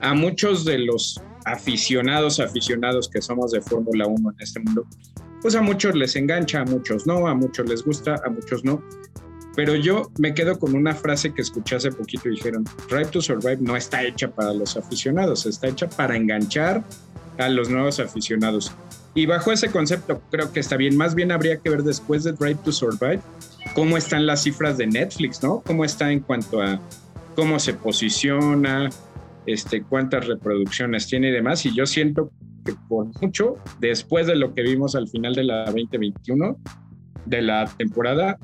A 0.00 0.14
muchos 0.14 0.64
de 0.64 0.78
los 0.78 1.20
aficionados, 1.44 2.40
aficionados 2.40 3.08
que 3.08 3.20
somos 3.20 3.52
de 3.52 3.60
Fórmula 3.60 4.06
1 4.06 4.30
en 4.30 4.36
este 4.40 4.60
mundo, 4.60 4.86
pues 5.42 5.54
a 5.54 5.62
muchos 5.62 5.94
les 5.94 6.16
engancha, 6.16 6.60
a 6.60 6.64
muchos 6.64 7.06
no, 7.06 7.26
a 7.26 7.34
muchos 7.34 7.68
les 7.68 7.82
gusta, 7.84 8.20
a 8.24 8.30
muchos 8.30 8.64
no. 8.64 8.82
Pero 9.56 9.74
yo 9.74 10.10
me 10.18 10.32
quedo 10.32 10.58
con 10.58 10.74
una 10.74 10.94
frase 10.94 11.32
que 11.32 11.42
escuché 11.42 11.76
hace 11.76 11.90
poquito 11.90 12.28
y 12.28 12.32
dijeron, 12.32 12.64
Drive 12.88 13.06
to 13.06 13.20
Survive 13.20 13.58
no 13.60 13.76
está 13.76 14.02
hecha 14.04 14.30
para 14.30 14.54
los 14.54 14.76
aficionados, 14.76 15.46
está 15.46 15.68
hecha 15.68 15.88
para 15.88 16.16
enganchar 16.16 16.84
a 17.38 17.48
los 17.48 17.68
nuevos 17.68 17.98
aficionados. 17.98 18.72
Y 19.14 19.26
bajo 19.26 19.50
ese 19.50 19.70
concepto 19.70 20.22
creo 20.30 20.52
que 20.52 20.60
está 20.60 20.76
bien. 20.76 20.96
Más 20.96 21.14
bien 21.14 21.32
habría 21.32 21.56
que 21.56 21.70
ver 21.70 21.82
después 21.82 22.22
de 22.24 22.32
Drive 22.32 22.60
to 22.64 22.72
Survive 22.72 23.20
cómo 23.74 23.96
están 23.96 24.26
las 24.26 24.44
cifras 24.44 24.78
de 24.78 24.86
Netflix, 24.86 25.42
¿no? 25.42 25.62
Cómo 25.66 25.84
está 25.84 26.12
en 26.12 26.20
cuanto 26.20 26.62
a 26.62 26.80
cómo 27.34 27.58
se 27.58 27.74
posiciona, 27.74 28.90
este, 29.46 29.82
cuántas 29.82 30.26
reproducciones 30.26 31.06
tiene 31.08 31.30
y 31.30 31.32
demás. 31.32 31.66
Y 31.66 31.74
yo 31.74 31.86
siento 31.86 32.30
que 32.64 32.74
por 32.88 33.06
mucho, 33.20 33.56
después 33.80 34.26
de 34.26 34.36
lo 34.36 34.54
que 34.54 34.62
vimos 34.62 34.94
al 34.94 35.08
final 35.08 35.34
de 35.34 35.44
la 35.44 35.64
2021, 35.66 36.56
de 37.26 37.42
la 37.42 37.66
temporada, 37.76 38.38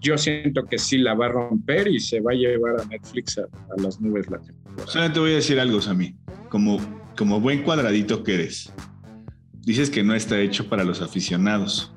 yo 0.00 0.18
siento 0.18 0.64
que 0.64 0.78
sí 0.78 0.98
la 0.98 1.14
va 1.14 1.26
a 1.26 1.28
romper 1.30 1.88
y 1.88 2.00
se 2.00 2.20
va 2.20 2.32
a 2.32 2.34
llevar 2.34 2.80
a 2.80 2.84
Netflix 2.84 3.38
a, 3.38 3.46
las 3.80 4.00
nubes 4.00 4.28
la 4.30 4.38
temporada. 4.38 4.90
Solamente 4.90 5.20
voy 5.20 5.32
a 5.32 5.36
decir 5.36 5.60
algo, 5.60 5.80
Sammy, 5.80 6.14
como, 6.48 6.78
como 7.16 7.40
buen 7.40 7.62
cuadradito 7.62 8.22
que 8.24 8.34
eres. 8.34 8.72
Dices 9.64 9.90
que 9.90 10.02
no 10.02 10.14
está 10.14 10.40
hecho 10.40 10.68
para 10.68 10.84
los 10.84 11.00
aficionados. 11.02 11.92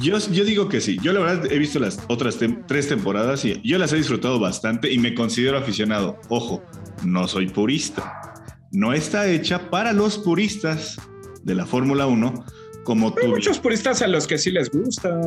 Yo, 0.00 0.18
yo 0.18 0.44
digo 0.44 0.68
que 0.68 0.80
sí. 0.80 0.98
Yo 1.00 1.12
la 1.12 1.20
verdad 1.20 1.52
he 1.52 1.58
visto 1.58 1.78
las 1.78 2.00
otras 2.08 2.38
tres 2.66 2.88
temporadas 2.88 3.44
y 3.44 3.60
yo 3.62 3.78
las 3.78 3.92
he 3.92 3.96
disfrutado 3.96 4.40
bastante 4.40 4.90
y 4.92 4.98
me 4.98 5.14
considero 5.14 5.58
aficionado. 5.58 6.18
Ojo, 6.28 6.62
no 7.04 7.28
soy 7.28 7.48
purista. 7.48 8.34
No 8.72 8.92
está 8.92 9.28
hecha 9.28 9.70
para 9.70 9.92
los 9.92 10.18
puristas 10.18 10.96
de 11.44 11.54
la 11.54 11.66
Fórmula 11.66 12.06
1 12.06 12.44
como 12.84 13.12
tú. 13.12 13.20
Hay 13.22 13.28
muchos 13.28 13.58
puristas 13.58 14.02
a 14.02 14.06
los 14.06 14.26
que 14.26 14.38
sí 14.38 14.50
les 14.50 14.70
gusta. 14.70 15.20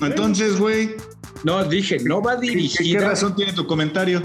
Entonces, 0.00 0.58
güey. 0.58 0.90
No, 1.44 1.64
dije, 1.64 1.98
no 2.00 2.20
va 2.20 2.36
dirigida. 2.36 3.00
¿Qué, 3.00 3.06
razón 3.06 3.36
tiene 3.36 3.52
tu 3.52 3.66
comentario? 3.66 4.22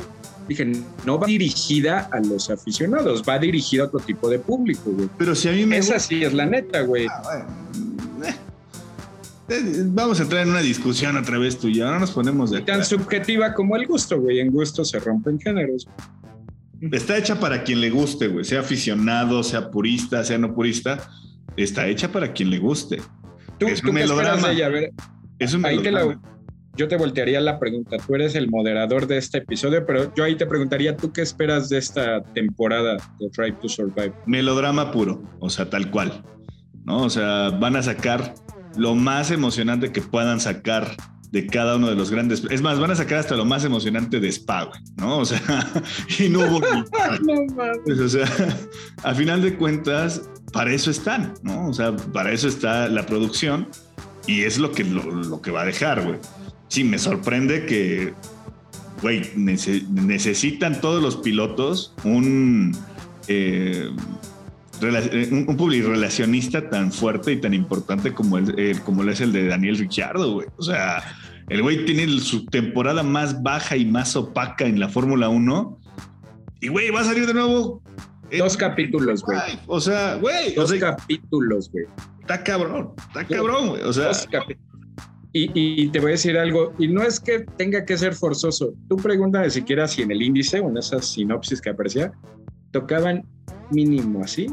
Dije, 0.48 0.72
no 1.06 1.20
va 1.20 1.28
dirigida 1.28 2.10
a 2.12 2.20
los 2.20 2.50
aficionados, 2.50 3.24
va 3.28 3.40
dirigida 3.40 3.84
a 3.84 3.86
otro 3.86 4.00
tipo 4.00 4.30
de 4.30 4.40
público, 4.40 4.92
güey. 4.92 5.10
Pero 5.18 5.36
si 5.36 5.48
a 5.48 5.52
mí 5.52 5.66
me. 5.66 5.78
Esa 5.78 6.00
sí 6.00 6.24
es 6.24 6.34
la 6.34 6.46
neta, 6.46 6.82
güey. 6.82 7.08
Ah, 7.08 7.46
eh, 8.24 8.36
eh, 9.50 9.84
vamos 9.86 10.20
a 10.20 10.24
entrar 10.24 10.42
en 10.42 10.50
una 10.50 10.62
discusión 10.62 11.16
otra 11.16 11.38
vez 11.38 11.58
tuya. 11.58 11.86
Ahora 11.86 12.00
nos 12.00 12.12
ponemos 12.12 12.52
de 12.52 12.62
Tan 12.62 12.84
subjetiva 12.84 13.54
como 13.54 13.76
el 13.76 13.86
gusto, 13.88 14.20
güey. 14.20 14.40
En 14.40 14.52
gusto 14.52 14.84
se 14.84 15.00
rompen 15.00 15.40
géneros. 15.40 15.88
Está 16.92 17.18
hecha 17.18 17.40
para 17.40 17.64
quien 17.64 17.80
le 17.80 17.90
guste, 17.90 18.28
güey. 18.28 18.44
Sea 18.44 18.60
aficionado, 18.60 19.44
sea 19.44 19.72
purista, 19.72 20.24
sea 20.24 20.38
no 20.38 20.54
purista 20.54 21.10
está 21.58 21.88
hecha 21.88 22.12
para 22.12 22.34
quien 22.34 22.50
le 22.50 22.60
guste. 22.60 23.02
¿Tú, 23.60 23.68
es 23.68 23.84
un 23.84 23.94
melodrama. 23.94 24.50
es 25.40 25.54
un 25.54 25.66
ahí 25.66 25.80
yo 26.76 26.88
te 26.88 26.98
voltearía 26.98 27.40
la 27.40 27.60
pregunta. 27.60 27.98
Tú 27.98 28.16
eres 28.16 28.34
el 28.34 28.50
moderador 28.50 29.06
de 29.06 29.20
este 29.20 29.38
episodio, 29.38 29.86
pero 29.86 30.12
yo 30.16 30.24
ahí 30.24 30.36
te 30.36 30.48
preguntaría, 30.48 30.98
¿tú 30.98 31.14
qué 31.14 31.22
esperas 31.22 31.70
de 31.70 31.78
esta 31.78 32.24
temporada 32.34 32.98
de 33.20 33.30
Try 33.30 33.52
to 33.62 33.70
Survive? 33.70 34.12
Melodrama 34.26 34.92
puro, 34.92 35.22
o 35.40 35.52
sea, 35.52 35.70
tal 35.70 35.92
cual. 35.92 36.24
¿no? 36.86 37.04
O 37.04 37.10
sea, 37.10 37.50
van 37.50 37.76
a 37.76 37.84
sacar 37.84 38.34
lo 38.76 38.96
más 38.96 39.32
emocionante 39.32 39.92
que 39.92 40.02
puedan 40.02 40.40
sacar 40.40 40.96
de 41.32 41.48
cada 41.48 41.78
uno 41.78 41.90
de 41.90 41.96
los 41.96 42.12
grandes. 42.12 42.44
Es 42.50 42.62
más, 42.62 42.80
van 42.80 42.92
a 42.92 42.96
sacar 42.96 43.20
hasta 43.20 43.36
lo 43.36 43.46
más 43.46 43.66
emocionante 43.66 44.20
de 44.20 44.28
Spa, 44.30 44.70
¿no? 44.98 45.20
O 45.20 45.26
sea, 45.26 45.40
y 46.20 46.30
no 46.30 46.40
hubo. 46.40 46.62
no, 47.88 48.06
o 48.06 48.08
sea, 48.08 48.28
a 49.04 49.16
final 49.16 49.42
de 49.42 49.56
cuentas, 49.56 50.30
para 50.54 50.72
eso 50.72 50.92
están, 50.92 51.34
¿no? 51.42 51.68
O 51.68 51.74
sea, 51.74 51.94
para 51.96 52.32
eso 52.32 52.48
está 52.48 52.88
la 52.88 53.06
producción 53.06 53.68
y 54.28 54.44
es 54.44 54.60
lo 54.60 54.72
que, 54.72 54.86
lo, 54.86 55.42
que 55.42 55.52
va 55.52 55.64
a 55.64 55.66
dejar, 55.66 56.06
güey. 56.06 56.20
Sí, 56.70 56.84
me 56.84 56.98
sorprende 56.98 57.66
que, 57.66 58.14
güey, 59.02 59.30
necesitan 59.36 60.80
todos 60.80 61.02
los 61.04 61.18
pilotos 61.18 61.94
un, 62.04 62.78
eh, 63.28 63.90
un, 64.82 65.46
un 65.48 65.72
relacionista 65.72 66.70
tan 66.70 66.92
fuerte 66.92 67.34
y 67.34 67.42
tan 67.42 67.54
importante 67.54 68.14
como, 68.14 68.38
el, 68.38 68.80
como 68.82 69.04
es 69.04 69.22
el 69.22 69.34
de 69.34 69.48
Daniel 69.48 69.78
Ricciardo, 69.78 70.34
güey. 70.34 70.48
O 70.58 70.64
sea, 70.64 71.04
el 71.50 71.64
güey 71.64 71.84
tiene 71.86 72.08
su 72.20 72.46
temporada 72.46 73.02
más 73.04 73.42
baja 73.42 73.76
y 73.76 73.86
más 73.86 74.16
opaca 74.16 74.66
en 74.66 74.80
la 74.80 74.88
Fórmula 74.88 75.30
1 75.30 75.80
y, 76.62 76.70
güey, 76.70 76.92
va 76.92 77.02
a 77.02 77.04
salir 77.04 77.26
de 77.26 77.34
nuevo 77.34 77.82
Dos 78.38 78.58
capítulos, 78.58 79.24
güey. 79.24 79.40
O 79.68 79.80
sea, 79.80 80.16
güey. 80.16 80.56
Dos 80.56 80.74
capítulos, 80.74 81.72
güey. 81.72 81.86
Está 82.22 82.44
cabrón, 82.44 82.94
está 83.08 83.26
cabrón, 83.26 83.70
güey. 83.70 83.82
O 83.84 83.94
sea. 83.94 84.12
Y, 85.36 85.50
y, 85.56 85.88
te 85.90 86.00
voy 86.00 86.10
a 86.10 86.12
decir 86.12 86.38
algo, 86.38 86.74
y 86.78 86.88
no 86.88 87.02
es 87.02 87.20
que 87.20 87.40
tenga 87.58 87.86
que 87.86 87.98
ser 87.98 88.14
forzoso. 88.14 88.76
Tú 88.88 88.98
pregúntame 88.98 89.50
siquiera 89.50 89.88
si 89.88 90.04
en 90.04 90.12
el 90.12 90.22
índice 90.22 90.60
o 90.60 90.70
en 90.70 90.78
esas 90.78 91.12
sinopsis 91.12 91.60
que 91.60 91.72
aparecía, 91.72 92.12
tocaban 92.72 93.26
mínimo 93.72 94.24
así 94.24 94.48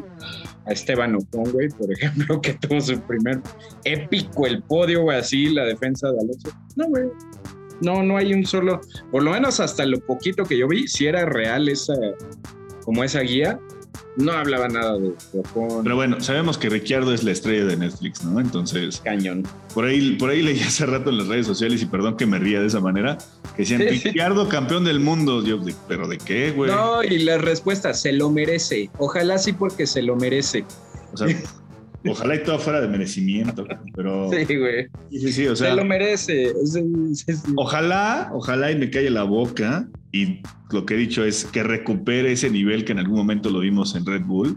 a 0.67 0.73
Esteban 0.73 1.17
Ocon, 1.17 1.53
güey, 1.53 1.69
por 1.69 1.93
ejemplo, 1.93 2.41
que 2.41 2.55
tuvo 2.55 2.81
su 2.81 2.99
primer 3.03 3.41
épico 3.85 4.47
el 4.47 4.63
podio, 4.63 5.03
güey, 5.03 5.19
así, 5.19 5.51
la 5.51 5.65
defensa 5.65 6.11
de 6.11 6.19
Alonso. 6.19 6.51
No, 6.77 6.87
güey. 6.87 7.05
No, 7.83 8.03
no 8.03 8.17
hay 8.17 8.35
un 8.35 8.45
solo, 8.45 8.81
por 9.11 9.23
lo 9.23 9.33
menos 9.33 9.59
hasta 9.59 9.87
lo 9.87 9.99
poquito 10.01 10.45
que 10.45 10.59
yo 10.59 10.69
vi, 10.69 10.87
si 10.87 11.07
era 11.07 11.25
real 11.25 11.69
esa, 11.69 11.95
como 12.85 13.05
esa 13.05 13.21
guía, 13.21 13.59
no 14.17 14.33
hablaba 14.33 14.69
nada 14.69 14.99
de 14.99 15.13
Japón. 15.33 15.83
Pero 15.83 15.97
bueno, 15.97 16.21
sabemos 16.21 16.59
que 16.59 16.69
Ricciardo 16.69 17.13
es 17.13 17.23
la 17.23 17.33
estrella 17.33 17.65
de 17.65 17.77
Netflix, 17.77 18.25
¿no? 18.25 18.41
Entonces. 18.41 19.01
Cañón. 19.05 19.45
Por 19.75 19.85
ahí, 19.85 20.17
por 20.17 20.31
ahí 20.31 20.43
leí 20.43 20.61
hace 20.61 20.87
rato 20.87 21.11
en 21.11 21.19
las 21.19 21.29
redes 21.29 21.47
sociales, 21.47 21.83
y 21.83 21.87
perdón 21.87 22.17
que 22.17 22.27
me 22.27 22.39
ría 22.39 22.61
de 22.61 22.67
esa 22.67 22.81
manera, 22.81 23.19
que 23.57 23.63
decían 23.63 23.81
Ricciardo 23.81 24.49
campeón 24.49 24.85
del 24.85 25.01
mundo. 25.01 25.45
Yo, 25.45 25.61
¿pero 25.89 26.09
de 26.09 26.19
qué, 26.19 26.53
güey? 26.53 26.71
No, 26.71 27.03
y 27.03 27.19
la 27.21 27.39
respuesta, 27.39 27.95
se 27.95 28.13
lo 28.13 28.31
merece. 28.31 28.91
Ojalá 28.99 29.39
sí, 29.39 29.53
porque 29.53 29.87
se 29.87 30.03
lo 30.03 30.17
merece. 30.17 30.65
O 31.13 31.17
sea, 31.17 31.29
Ojalá 32.09 32.37
y 32.37 32.43
todo 32.43 32.59
fuera 32.59 32.81
de 32.81 32.89
merecimiento, 32.89 33.67
pero. 33.95 34.31
Sí, 34.47 34.57
güey. 34.57 34.89
Sí, 35.11 35.33
sí, 35.33 35.47
o 35.47 35.57
sea. 35.57 35.71
Se 35.71 35.77
lo 35.77 35.85
merece. 35.85 36.53
Ojalá, 37.57 38.31
ojalá 38.33 38.71
y 38.71 38.77
me 38.77 38.91
calle 38.91 39.11
la 39.11 39.25
boca 39.25 39.89
y 40.13 40.41
lo 40.71 40.87
que 40.87 40.95
he 40.95 40.97
dicho 40.97 41.25
es 41.25 41.45
que 41.45 41.63
recupere 41.63 42.33
ese 42.33 42.51
nivel 42.51 42.85
que 42.85 42.93
en 42.93 43.01
algún 43.01 43.19
momento 43.19 43.51
lo 43.51 43.61
vimos 43.61 43.95
en 43.95 44.07
Red 44.07 44.23
Bull. 44.23 44.57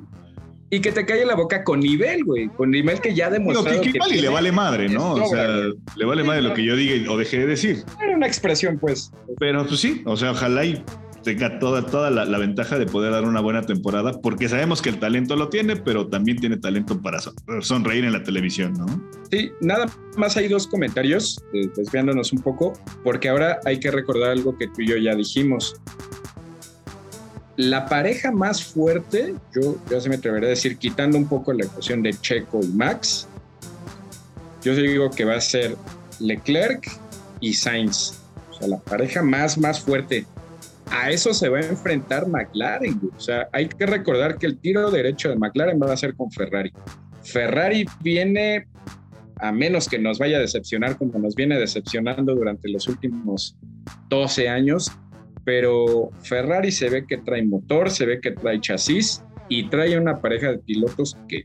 Y 0.70 0.80
que 0.80 0.92
te 0.92 1.06
calle 1.06 1.24
la 1.26 1.36
boca 1.36 1.64
con 1.64 1.82
nivel, 1.82 2.24
güey, 2.24 2.48
con 2.48 2.72
nivel 2.72 3.00
que 3.00 3.14
ya 3.14 3.30
demostró. 3.30 3.80
que, 3.80 3.92
que, 3.92 4.00
y 4.10 4.22
le 4.22 4.30
vale 4.30 4.52
madre, 4.52 4.90
¿no? 4.90 5.14
O 5.14 5.28
sea, 5.28 5.48
le 5.96 6.06
vale 6.06 6.24
madre 6.24 6.42
lo 6.42 6.54
que 6.56 6.64
yo 6.64 6.76
diga 6.76 7.12
o 7.12 7.18
dejé 7.18 7.40
de 7.40 7.46
decir. 7.46 7.84
Era 8.02 8.16
una 8.16 8.26
expresión, 8.26 8.80
pues. 8.80 9.12
Pero 9.38 9.68
pues 9.68 9.80
sí, 9.80 10.02
o 10.06 10.18
sea, 10.18 10.32
ojalá 10.32 10.66
y 10.66 10.84
tenga 11.24 11.60
toda, 11.60 11.86
toda 11.86 12.12
la, 12.12 12.38
ventaja 12.38 12.78
de 12.78 12.86
poder 12.86 13.12
dar 13.12 13.24
una 13.24 13.42
buena 13.42 13.64
temporada, 13.64 14.14
porque 14.22 14.50
sabemos 14.50 14.82
que 14.82 14.90
el 14.90 15.00
talento 15.00 15.36
lo 15.36 15.50
tiene, 15.50 15.76
pero 15.76 16.08
también 16.08 16.38
tiene 16.38 16.58
talento 16.58 17.02
para 17.02 17.20
sonreír 17.62 18.06
en 18.06 18.14
la 18.14 18.24
televisión, 18.24 18.74
¿no? 18.74 18.86
Sí, 19.32 19.52
nada 19.62 19.88
más 20.18 20.38
hay 20.38 20.48
dos 20.48 20.68
comentarios, 20.68 21.42
eh, 21.54 21.68
desviándonos 21.76 22.34
un 22.34 22.42
poco, 22.42 22.74
porque 23.04 23.30
ahora 23.30 23.60
hay 23.66 23.80
que 23.80 23.90
recordar 23.90 24.32
algo 24.32 24.58
que 24.58 24.68
tú 24.68 24.82
y 24.82 24.88
yo 24.88 24.98
ya 24.98 25.16
dijimos. 25.16 25.76
La 27.56 27.86
pareja 27.86 28.32
más 28.32 28.64
fuerte, 28.64 29.36
yo, 29.56 29.78
yo 29.90 30.02
se 30.02 30.10
me 30.10 30.16
atrevería 30.16 30.48
a 30.48 30.52
decir, 30.52 30.78
quitando 30.78 31.18
un 31.18 31.28
poco 31.28 31.54
la 31.54 31.66
ecuación 31.66 32.02
de 32.02 32.14
Checo 32.14 32.60
y 32.62 32.68
Max, 32.68 33.28
yo 34.64 34.76
digo 34.76 35.10
que 35.12 35.26
va 35.26 35.36
a 35.36 35.42
ser 35.42 35.76
Leclerc 36.20 36.90
y 37.40 37.54
Sainz. 37.54 38.20
O 38.52 38.56
sea, 38.56 38.68
la 38.68 38.80
pareja 38.80 39.22
más, 39.22 39.58
más 39.58 39.80
fuerte 39.80 40.26
a 40.94 41.10
eso 41.10 41.34
se 41.34 41.50
va 41.50 41.58
a 41.58 41.66
enfrentar 41.66 42.28
McLaren. 42.28 43.02
O 43.18 43.20
sea, 43.20 43.50
hay 43.52 43.68
que 43.68 43.86
recordar 43.86 44.38
que 44.38 44.46
el 44.46 44.60
tiro 44.60 44.92
derecho 44.92 45.30
de 45.30 45.36
McLaren 45.36 45.80
va 45.82 45.92
a 45.92 45.98
ser 45.98 46.16
con 46.16 46.32
Ferrari. 46.32 46.72
Ferrari 47.24 47.86
viene, 48.02 48.68
a 49.38 49.52
menos 49.52 49.90
que 49.90 49.98
nos 49.98 50.20
vaya 50.20 50.38
a 50.38 50.42
decepcionar 50.42 50.98
como 50.98 51.18
nos 51.18 51.34
viene 51.36 51.58
decepcionando 51.58 52.36
durante 52.36 52.70
los 52.70 52.88
últimos 52.88 53.58
12 54.10 54.48
años, 54.48 54.92
pero 55.44 56.12
Ferrari 56.22 56.72
se 56.72 56.90
ve 56.90 57.06
que 57.08 57.18
trae 57.18 57.44
motor, 57.44 57.90
se 57.90 58.06
ve 58.06 58.22
que 58.22 58.32
trae 58.32 58.62
chasis 58.62 59.24
y 59.50 59.70
trae 59.70 59.98
una 59.98 60.22
pareja 60.22 60.52
de 60.52 60.60
pilotos 60.60 61.18
que, 61.28 61.44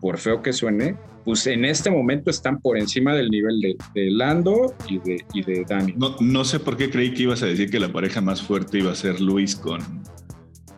por 0.00 0.18
feo 0.18 0.42
que 0.42 0.52
suene, 0.52 0.96
pues 1.26 1.44
en 1.48 1.64
este 1.64 1.90
momento 1.90 2.30
están 2.30 2.60
por 2.60 2.78
encima 2.78 3.12
del 3.12 3.30
nivel 3.30 3.60
de, 3.60 4.10
Lando 4.12 4.76
y 4.88 4.98
de, 5.00 5.24
y 5.34 5.42
de 5.42 5.66
Dani. 5.68 5.92
No, 6.20 6.44
sé 6.44 6.60
por 6.60 6.76
qué 6.76 6.88
creí 6.88 7.12
que 7.12 7.24
ibas 7.24 7.42
a 7.42 7.46
decir 7.46 7.68
que 7.68 7.80
la 7.80 7.92
pareja 7.92 8.20
más 8.20 8.40
fuerte 8.40 8.78
iba 8.78 8.92
a 8.92 8.94
ser 8.94 9.20
Luis 9.20 9.56
con 9.56 9.80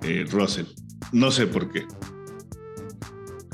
eh, 0.03 0.25
Russell. 0.31 0.65
No 1.13 1.31
sé 1.31 1.49
por 1.49 1.71
qué. 1.71 1.85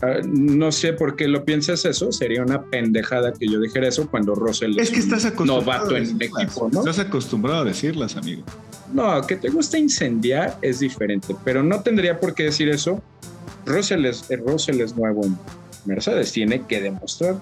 Ah, 0.02 0.20
no 0.24 0.70
sé 0.70 0.92
por 0.92 1.16
qué 1.16 1.26
lo 1.26 1.44
piensas 1.44 1.84
eso, 1.84 2.12
sería 2.12 2.42
una 2.42 2.62
pendejada 2.62 3.32
que 3.32 3.48
yo 3.48 3.58
dijera 3.58 3.88
eso 3.88 4.08
cuando 4.08 4.36
Russell 4.36 4.78
es 4.78 4.90
que 4.90 5.00
estás 5.00 5.24
acostumbrado 5.24 5.62
novato 5.62 5.96
en 5.96 6.22
equipo, 6.22 6.70
¿no? 6.72 6.78
Estás 6.78 7.00
acostumbrado 7.00 7.62
a 7.62 7.64
decirlas, 7.64 8.16
amigo. 8.16 8.44
No, 8.92 9.20
que 9.26 9.34
te 9.34 9.48
gusta 9.48 9.78
incendiar 9.78 10.58
es 10.62 10.78
diferente, 10.78 11.34
pero 11.44 11.64
no 11.64 11.80
tendría 11.80 12.20
por 12.20 12.34
qué 12.34 12.44
decir 12.44 12.68
eso. 12.68 13.02
Russell 13.66 14.04
es, 14.04 14.28
Russell 14.46 14.80
es 14.80 14.94
nuevo 14.94 15.24
en, 15.24 15.36
Mercedes 15.86 16.32
tiene 16.32 16.66
que 16.66 16.80
demostrar. 16.80 17.36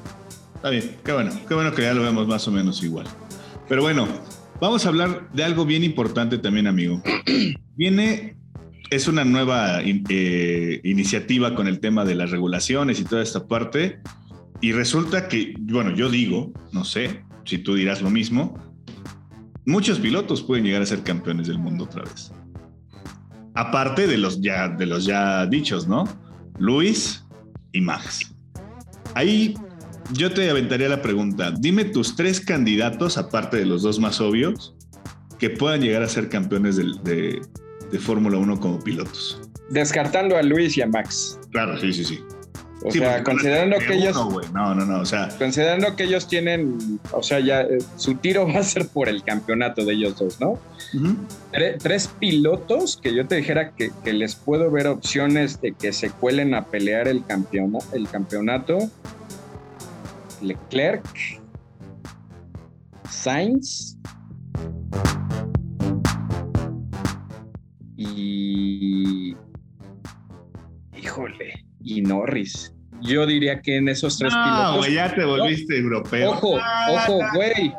está 0.55 0.71
bien, 0.71 0.97
qué 1.05 1.13
bueno, 1.13 1.33
qué 1.49 1.55
bueno 1.55 1.73
que 1.73 1.83
ya 1.83 1.95
lo 1.95 2.03
vemos 2.03 2.27
más 2.27 2.47
o 2.49 2.51
menos 2.51 2.83
igual. 2.83 3.07
Pero 3.69 3.83
bueno, 3.83 4.07
vamos 4.61 4.85
a 4.85 4.89
hablar 4.89 5.29
de 5.33 5.45
algo 5.45 5.65
bien 5.65 5.85
importante 5.85 6.39
también, 6.39 6.67
amigo. 6.67 7.03
Viene, 7.77 8.37
es 8.91 9.09
una 9.09 9.25
nueva 9.25 9.81
eh, 9.83 10.81
iniciativa 10.85 11.55
con 11.55 11.67
el 11.67 11.81
tema 11.81 12.05
de 12.05 12.15
las 12.15 12.31
regulaciones 12.31 13.01
y 13.01 13.05
toda 13.05 13.23
esta 13.23 13.47
parte. 13.47 14.01
Y 14.61 14.73
resulta 14.73 15.29
que, 15.29 15.55
bueno, 15.59 15.95
yo 15.97 16.11
digo, 16.11 16.53
no 16.73 16.85
sé 16.85 17.25
si 17.45 17.59
tú 17.59 17.75
dirás 17.75 18.03
lo 18.03 18.11
mismo, 18.11 18.55
muchos 19.67 19.99
pilotos 19.99 20.43
pueden 20.43 20.65
llegar 20.65 20.83
a 20.83 20.87
ser 20.87 21.03
campeones 21.03 21.49
del 21.49 21.59
mundo 21.59 21.85
otra 21.85 22.03
vez. 22.05 22.33
Aparte 23.55 24.07
de 24.07 24.19
los 24.19 24.41
ya, 24.41 24.69
de 24.69 24.87
los 24.87 25.05
ya 25.05 25.47
dichos, 25.47 25.89
¿no? 25.89 26.05
Luis 26.59 27.25
y 27.73 27.81
Max. 27.81 28.32
Ahí 29.15 29.55
yo 30.13 30.33
te 30.33 30.49
aventaría 30.51 30.89
la 30.89 31.03
pregunta. 31.03 31.51
Dime 31.51 31.85
tus 31.85 32.17
tres 32.17 32.41
candidatos, 32.41 33.19
aparte 33.19 33.57
de 33.59 33.67
los 33.67 33.83
dos 33.83 33.99
más 33.99 34.21
obvios, 34.21 34.75
que 35.39 35.51
puedan 35.51 35.81
llegar 35.81 36.03
a 36.03 36.09
ser 36.09 36.29
campeones 36.29 36.77
de, 36.77 37.41
de 37.91 37.99
Fórmula 37.99 38.39
1 38.39 38.61
como 38.61 38.83
pilotos. 38.83 39.41
Descartando 39.71 40.37
a 40.37 40.43
Luis 40.43 40.77
y 40.77 40.83
a 40.83 40.87
Max. 40.87 41.39
Claro, 41.51 41.79
sí, 41.79 41.93
sí, 41.93 42.05
sí. 42.05 42.21
O 42.85 42.91
sea, 42.91 43.23
considerando 43.23 43.79
que 43.79 43.95
ellos. 43.95 44.17
no, 44.53 44.75
no, 44.75 44.85
no, 44.85 45.01
o 45.01 45.07
sea. 45.07 45.29
Considerando 45.39 45.95
que 45.97 46.05
ellos 46.05 46.27
tienen. 46.27 47.01
O 47.13 47.23
sea, 47.23 47.41
ya 47.41 47.63
eh, 47.63 47.79
su 47.97 48.15
tiro 48.17 48.47
va 48.53 48.61
a 48.61 48.63
ser 48.63 48.89
por 48.89 49.09
el 49.09 49.23
campeonato 49.23 49.85
de 49.85 49.95
ellos 49.95 50.19
dos, 50.19 50.41
¿no? 50.41 50.59
tres 51.79 52.09
pilotos 52.19 52.99
que 53.03 53.15
yo 53.15 53.27
te 53.27 53.37
dijera 53.37 53.73
que, 53.73 53.91
les 54.13 54.35
puedo 54.35 54.71
ver 54.71 54.87
opciones 54.89 55.61
de 55.61 55.73
que 55.73 55.93
se 55.93 56.11
cuelen 56.11 56.55
a 56.55 56.67
pelear 56.67 57.09
el, 57.09 57.25
el 57.93 58.09
campeonato. 58.09 58.79
Leclerc, 60.43 61.07
Sainz 63.09 63.97
Norris. 72.03 72.75
Yo 73.03 73.27
diría 73.27 73.61
que 73.61 73.77
en 73.79 73.89
esos 73.89 74.19
tres 74.19 74.33
no, 74.33 74.45
pilotos. 74.45 74.93
ya 74.93 75.15
te 75.15 75.25
volviste 75.25 75.77
europeo. 75.79 76.31
Ojo, 76.31 76.59
ojo, 76.89 77.21
güey. 77.35 77.75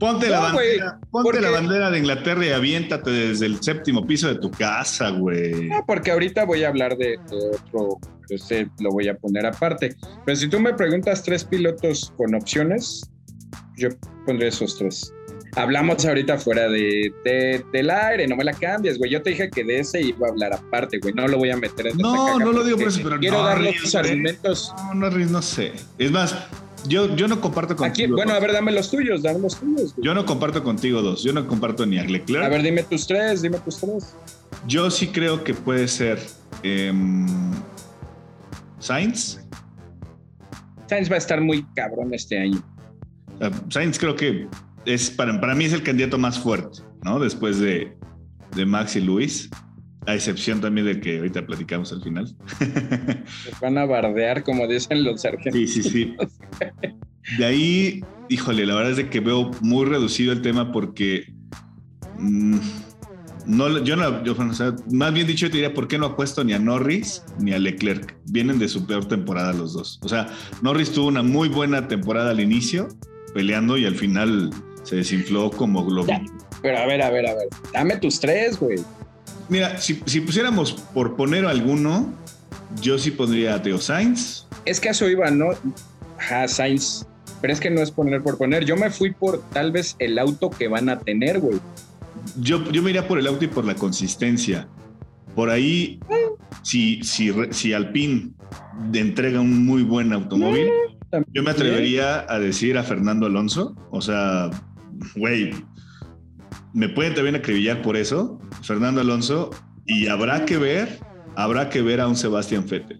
Ponte, 0.00 0.30
la, 0.30 0.40
bandera, 0.40 0.98
ponte 1.10 1.40
la 1.42 1.50
bandera 1.50 1.90
de 1.90 1.98
Inglaterra 1.98 2.46
y 2.46 2.48
aviéntate 2.48 3.10
desde 3.10 3.44
el 3.44 3.62
séptimo 3.62 4.06
piso 4.06 4.28
de 4.28 4.36
tu 4.36 4.50
casa, 4.50 5.10
güey. 5.10 5.68
No, 5.68 5.84
porque 5.86 6.10
ahorita 6.10 6.46
voy 6.46 6.64
a 6.64 6.68
hablar 6.68 6.96
de, 6.96 7.18
otro, 7.18 7.98
este 8.30 8.66
lo 8.78 8.90
voy 8.92 9.08
a 9.08 9.14
poner 9.14 9.44
aparte. 9.44 9.94
Pero 10.24 10.36
si 10.36 10.48
tú 10.48 10.58
me 10.58 10.72
preguntas 10.72 11.22
tres 11.22 11.44
pilotos 11.44 12.14
con 12.16 12.34
opciones, 12.34 13.10
yo 13.76 13.90
pondré 14.24 14.48
esos 14.48 14.78
tres. 14.78 15.12
Hablamos 15.56 16.04
ahorita 16.04 16.38
fuera 16.38 16.68
de, 16.68 17.12
del 17.72 17.90
aire, 17.90 18.28
no 18.28 18.36
me 18.36 18.44
la 18.44 18.52
cambies, 18.52 18.98
güey. 18.98 19.10
Yo 19.10 19.22
te 19.22 19.30
dije 19.30 19.50
que 19.50 19.64
de 19.64 19.80
ese 19.80 20.00
iba 20.00 20.28
a 20.28 20.30
hablar 20.30 20.52
aparte, 20.54 20.98
güey. 20.98 21.12
No 21.14 21.26
lo 21.26 21.38
voy 21.38 21.50
a 21.50 21.56
meter 21.56 21.88
en 21.88 21.98
No, 21.98 22.38
no 22.38 22.52
lo 22.52 22.62
digo 22.62 22.78
por 22.78 22.88
eso, 22.88 23.00
pero 23.02 23.18
quiero 23.18 23.38
no, 23.38 23.44
dar 23.44 23.60
los 23.60 23.94
argumentos. 23.94 24.72
No, 24.94 24.94
no, 24.94 25.10
no 25.10 25.42
sé. 25.42 25.72
Es 25.98 26.10
más, 26.10 26.36
yo, 26.86 27.14
yo 27.16 27.28
no 27.28 27.40
comparto 27.40 27.76
contigo. 27.76 28.16
bueno, 28.16 28.32
a 28.32 28.40
ver, 28.40 28.52
dame 28.52 28.72
los 28.72 28.90
tuyos, 28.90 29.22
dame 29.22 29.40
los 29.40 29.58
tuyos. 29.58 29.94
Yo 29.98 30.14
no 30.14 30.24
comparto 30.24 30.62
contigo 30.62 31.02
dos. 31.02 31.22
Yo 31.22 31.32
no 31.32 31.46
comparto 31.46 31.84
ni 31.84 31.98
a 31.98 32.04
Leclerc. 32.04 32.44
A 32.44 32.48
ver, 32.48 32.62
dime 32.62 32.82
tus 32.82 33.06
tres, 33.06 33.42
dime 33.42 33.58
tus 33.58 33.78
tres. 33.78 34.14
Yo 34.66 34.90
sí 34.90 35.08
creo 35.08 35.42
que 35.42 35.54
puede 35.54 35.88
ser 35.88 36.18
em, 36.62 37.26
Sainz. 38.78 39.40
Sainz 40.86 41.10
va 41.10 41.16
a 41.16 41.18
estar 41.18 41.40
muy 41.40 41.64
cabrón 41.74 42.14
este 42.14 42.38
año. 42.38 42.62
Uh, 43.40 43.70
Sainz 43.70 43.98
creo 43.98 44.16
que 44.16 44.48
es 44.86 45.10
para, 45.10 45.40
para 45.40 45.54
mí 45.54 45.64
es 45.64 45.72
el 45.72 45.82
candidato 45.82 46.18
más 46.18 46.38
fuerte, 46.38 46.82
¿no? 47.02 47.18
Después 47.18 47.58
de, 47.58 47.96
de 48.54 48.66
Max 48.66 48.96
y 48.96 49.00
Luis. 49.00 49.50
A 50.06 50.14
excepción 50.14 50.62
también 50.62 50.86
del 50.86 51.00
que 51.00 51.18
ahorita 51.18 51.46
platicamos 51.46 51.92
al 51.92 52.02
final. 52.02 52.34
van 53.60 53.76
a 53.76 53.84
bardear, 53.84 54.42
como 54.42 54.66
dicen 54.66 55.04
los 55.04 55.24
argentinos. 55.26 55.70
Sí, 55.70 55.82
sí, 55.82 55.90
sí. 55.90 56.16
De 57.36 57.44
ahí, 57.44 58.04
híjole, 58.30 58.64
la 58.64 58.74
verdad 58.74 58.92
es 58.92 58.96
de 58.96 59.10
que 59.10 59.20
veo 59.20 59.50
muy 59.60 59.84
reducido 59.84 60.32
el 60.32 60.40
tema 60.40 60.72
porque 60.72 61.30
mm, 62.18 62.58
no, 63.46 63.82
yo 63.84 63.96
no, 63.96 64.24
yo, 64.24 64.34
más 64.90 65.12
bien 65.12 65.26
dicho, 65.26 65.46
yo 65.46 65.50
te 65.50 65.58
diría, 65.58 65.74
¿por 65.74 65.88
qué 65.88 65.98
no 65.98 66.06
apuesto 66.06 66.44
ni 66.44 66.52
a 66.52 66.58
Norris 66.58 67.22
ni 67.38 67.52
a 67.52 67.58
Leclerc? 67.58 68.16
Vienen 68.26 68.58
de 68.58 68.68
su 68.68 68.86
peor 68.86 69.06
temporada 69.06 69.52
los 69.52 69.74
dos. 69.74 70.00
O 70.02 70.08
sea, 70.08 70.28
Norris 70.62 70.92
tuvo 70.92 71.08
una 71.08 71.22
muy 71.22 71.48
buena 71.48 71.88
temporada 71.88 72.30
al 72.30 72.40
inicio, 72.40 72.88
peleando 73.34 73.76
y 73.76 73.86
al 73.86 73.94
final 73.94 74.50
se 74.82 74.96
desinfló 74.96 75.50
como 75.50 75.84
globo. 75.84 76.12
Pero 76.62 76.78
a 76.78 76.86
ver, 76.86 77.02
a 77.02 77.10
ver, 77.10 77.26
a 77.26 77.34
ver. 77.34 77.48
Dame 77.72 77.96
tus 77.96 78.20
tres, 78.20 78.58
güey. 78.58 78.78
Mira, 79.48 79.78
si, 79.78 79.94
pusiéramos 79.94 80.72
por 80.72 81.16
poner 81.16 81.44
alguno, 81.44 82.12
yo 82.80 82.98
sí 82.98 83.10
pondría 83.10 83.56
a 83.56 83.62
Teo 83.62 83.78
Sainz. 83.78 84.46
Es 84.64 84.78
que 84.78 84.90
eso 84.90 85.08
iba, 85.08 85.30
¿no? 85.30 85.50
Ajá, 86.18 86.46
Sainz. 86.46 87.06
Pero 87.40 87.52
es 87.52 87.60
que 87.60 87.70
no 87.70 87.80
es 87.80 87.90
poner 87.90 88.22
por 88.22 88.38
poner. 88.38 88.64
Yo 88.64 88.76
me 88.76 88.90
fui 88.90 89.12
por 89.12 89.42
tal 89.50 89.72
vez 89.72 89.96
el 89.98 90.18
auto 90.18 90.50
que 90.50 90.68
van 90.68 90.88
a 90.88 91.00
tener, 91.00 91.40
güey. 91.40 91.58
Yo, 92.38 92.62
yo 92.70 92.82
me 92.82 92.90
iría 92.90 93.08
por 93.08 93.18
el 93.18 93.26
auto 93.26 93.44
y 93.44 93.48
por 93.48 93.64
la 93.64 93.74
consistencia. 93.74 94.68
Por 95.34 95.50
ahí, 95.50 95.98
si, 96.62 97.02
si, 97.02 97.32
si 97.50 97.72
Alpine 97.72 98.30
entrega 98.92 99.40
un 99.40 99.64
muy 99.64 99.82
buen 99.82 100.12
automóvil, 100.12 100.68
mm, 101.12 101.22
yo 101.32 101.42
me 101.42 101.50
atrevería 101.50 102.26
a 102.28 102.38
decir 102.38 102.76
a 102.78 102.82
Fernando 102.82 103.26
Alonso. 103.26 103.74
O 103.90 104.00
sea, 104.00 104.50
güey, 105.16 105.52
me 106.72 106.88
pueden 106.88 107.14
también 107.14 107.36
acribillar 107.36 107.82
por 107.82 107.96
eso, 107.96 108.38
Fernando 108.62 109.00
Alonso, 109.00 109.50
y 109.86 110.06
habrá 110.06 110.44
que 110.44 110.58
ver, 110.58 110.98
habrá 111.36 111.68
que 111.68 111.82
ver 111.82 112.00
a 112.00 112.08
un 112.08 112.16
Sebastián 112.16 112.66
Vettel. 112.68 112.98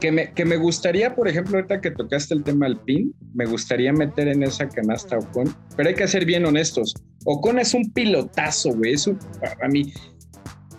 Que 0.00 0.10
me, 0.10 0.32
que 0.32 0.44
me 0.44 0.56
gustaría, 0.56 1.14
por 1.14 1.28
ejemplo, 1.28 1.56
ahorita 1.56 1.80
que 1.80 1.90
tocaste 1.90 2.34
el 2.34 2.42
tema 2.42 2.66
Alpine, 2.66 3.12
me 3.32 3.46
gustaría 3.46 3.92
meter 3.92 4.28
en 4.28 4.42
esa 4.42 4.68
canasta 4.68 5.18
Ocon, 5.18 5.54
pero 5.76 5.88
hay 5.88 5.94
que 5.94 6.08
ser 6.08 6.24
bien 6.24 6.44
honestos. 6.44 6.94
Ocon 7.24 7.58
es 7.58 7.74
un 7.74 7.90
pilotazo, 7.92 8.70
güey. 8.74 8.94
Es 8.94 9.06
un, 9.06 9.18
a 9.62 9.68
mí, 9.68 9.92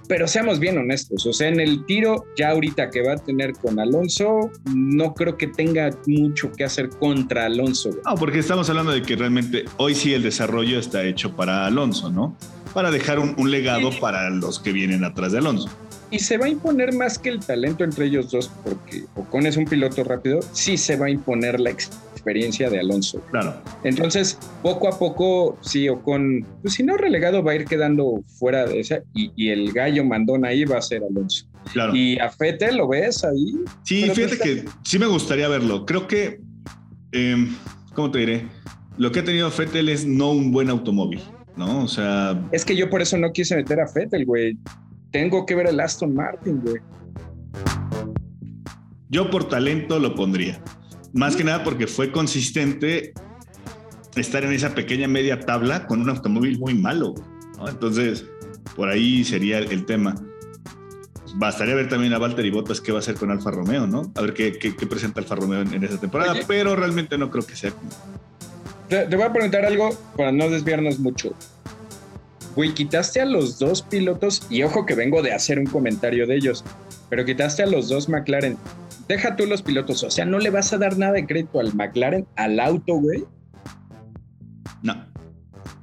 pero 0.07 0.27
seamos 0.27 0.59
bien 0.59 0.77
honestos, 0.77 1.25
o 1.25 1.33
sea, 1.33 1.47
en 1.47 1.59
el 1.59 1.85
tiro 1.85 2.25
ya 2.37 2.49
ahorita 2.51 2.89
que 2.89 3.01
va 3.01 3.13
a 3.13 3.17
tener 3.17 3.53
con 3.53 3.79
Alonso, 3.79 4.51
no 4.73 5.13
creo 5.13 5.37
que 5.37 5.47
tenga 5.47 5.89
mucho 6.05 6.51
que 6.51 6.63
hacer 6.63 6.89
contra 6.89 7.45
Alonso. 7.45 7.89
No, 8.05 8.15
porque 8.15 8.39
estamos 8.39 8.69
hablando 8.69 8.91
de 8.91 9.01
que 9.01 9.15
realmente 9.15 9.65
hoy 9.77 9.95
sí 9.95 10.13
el 10.13 10.23
desarrollo 10.23 10.79
está 10.79 11.03
hecho 11.03 11.35
para 11.35 11.65
Alonso, 11.65 12.11
¿no? 12.11 12.37
Para 12.73 12.91
dejar 12.91 13.19
un, 13.19 13.49
legado 13.49 13.89
para 13.99 14.29
los 14.29 14.59
que 14.59 14.71
vienen 14.71 15.03
atrás 15.03 15.31
de 15.31 15.39
Alonso. 15.39 15.69
Y 16.11 16.19
se 16.19 16.37
va 16.37 16.45
a 16.45 16.49
imponer 16.49 16.93
más 16.93 17.17
que 17.17 17.29
el 17.29 17.39
talento 17.39 17.83
entre 17.83 18.05
ellos 18.05 18.31
dos, 18.31 18.51
porque 18.63 19.05
Ocon 19.15 19.47
es 19.47 19.57
un 19.57 19.65
piloto 19.65 20.03
rápido, 20.03 20.39
sí 20.51 20.77
se 20.77 20.95
va 20.97 21.07
a 21.07 21.09
imponer 21.09 21.59
la 21.59 21.71
experiencia 21.71 22.14
de 22.33 22.79
Alonso. 22.79 23.21
Claro. 23.31 23.61
Entonces, 23.83 24.38
poco 24.61 24.88
a 24.88 24.97
poco, 24.97 25.57
sí, 25.61 25.88
Ocon, 25.88 26.45
pues 26.61 26.73
si 26.73 26.83
no 26.83 26.97
relegado, 26.97 27.43
va 27.43 27.53
a 27.53 27.55
ir 27.55 27.65
quedando 27.65 28.23
fuera 28.39 28.65
de 28.65 28.79
esa, 28.79 28.99
y, 29.13 29.49
el 29.49 29.71
gallo 29.71 30.03
mandón 30.03 30.45
ahí 30.45 30.65
va 30.65 30.77
a 30.77 30.81
ser 30.81 31.03
Alonso. 31.03 31.45
Claro. 31.71 31.95
Y 31.95 32.19
a 32.19 32.29
Fete 32.29 32.71
lo 32.71 32.88
ves 32.88 33.23
ahí. 33.23 33.55
Sí, 33.83 34.09
fíjate 34.09 34.38
que 34.38 34.65
sí 34.83 34.99
me 34.99 35.07
gustaría 35.07 35.47
verlo. 35.47 35.85
Creo 35.85 36.07
que, 36.07 36.41
eh, 37.11 37.47
¿cómo 37.93 38.11
te 38.11 38.19
diré? 38.19 38.47
Lo 38.97 39.11
que 39.11 39.19
ha 39.19 39.23
tenido 39.23 39.49
Fettel 39.51 39.89
es 39.89 40.05
no 40.05 40.31
un 40.31 40.51
buen 40.51 40.69
automóvil, 40.69 41.21
¿no? 41.55 41.83
O 41.83 41.88
sea. 41.88 42.39
Es 42.51 42.65
que 42.65 42.75
yo 42.75 42.89
por 42.89 43.01
eso 43.01 43.17
no 43.17 43.31
quise 43.31 43.55
meter 43.55 43.79
a 43.79 43.88
Fettel, 43.88 44.25
güey 44.25 44.57
tengo 45.15 45.45
que 45.45 45.55
ver 45.55 45.67
el 45.67 45.79
Aston 45.79 46.13
Martin, 46.13 46.59
güey. 46.59 46.81
Yo 49.07 49.29
por 49.29 49.47
talento 49.47 49.97
lo 49.97 50.13
pondría. 50.13 50.61
Más 51.15 51.38
que 51.38 51.45
nada 51.45 51.63
porque 51.63 51.88
fue 51.88 52.12
consistente 52.12 53.13
estar 54.17 54.43
en 54.43 54.51
esa 54.51 54.75
pequeña 54.75 55.08
media 55.08 55.39
tabla 55.39 55.88
con 55.88 56.01
un 56.01 56.10
automóvil 56.10 56.60
muy 56.60 56.75
malo. 56.75 57.15
Entonces, 57.65 58.25
por 58.75 58.89
ahí 58.89 59.23
sería 59.23 59.60
el 59.60 59.86
tema. 59.86 60.13
Bastaría 61.36 61.73
ver 61.73 61.88
también 61.88 62.13
a 62.13 62.17
Valtteri 62.17 62.51
Bottas 62.51 62.82
qué 62.82 62.91
va 62.91 62.97
a 62.97 62.99
hacer 62.99 63.15
con 63.15 63.32
Alfa 63.32 63.49
Romeo, 63.49 63.88
¿no? 63.88 64.12
A 64.15 64.21
ver 64.23 64.34
qué, 64.34 64.51
presenta 64.89 65.21
Alfa 65.21 65.36
Romeo 65.36 65.62
en, 65.62 65.82
esa 65.86 65.97
temporada, 65.97 66.34
pero 66.47 66.75
realmente 66.75 67.17
no 67.17 67.32
creo 67.32 67.45
que 67.45 67.56
sea. 67.56 67.71
te 68.89 69.15
voy 69.15 69.23
a 69.23 69.32
preguntar 69.32 69.65
algo 69.65 69.97
para 70.17 70.34
no 70.34 70.49
desviarnos 70.49 70.99
mucho. 70.99 71.34
Güey, 72.58 72.73
quitaste 72.73 73.21
a 73.21 73.25
los 73.25 73.58
dos 73.58 73.82
pilotos, 73.84 74.45
y 74.49 74.63
ojo 74.63 74.86
que 74.86 74.95
vengo 74.95 75.21
de 75.21 75.34
hacer 75.34 75.60
un 75.60 75.65
comentario 75.65 76.28
de 76.28 76.36
ellos, 76.36 76.65
pero 77.10 77.23
quitaste 77.23 77.63
a 77.63 77.67
los 77.67 77.88
dos 77.88 78.10
McLaren. 78.10 78.58
Deja 79.07 79.35
tú 79.35 79.45
los 79.45 79.61
pilotos, 79.61 80.03
o 80.03 80.09
sea, 80.09 80.25
no 80.25 80.39
le 80.39 80.49
vas 80.49 80.73
a 80.73 80.77
dar 80.77 80.97
nada 80.97 81.13
de 81.13 81.27
crédito 81.27 81.59
al 81.59 81.73
McLaren, 81.75 82.25
al 82.35 82.59
auto, 82.59 82.95
güey. 82.95 83.23
No. 84.81 85.05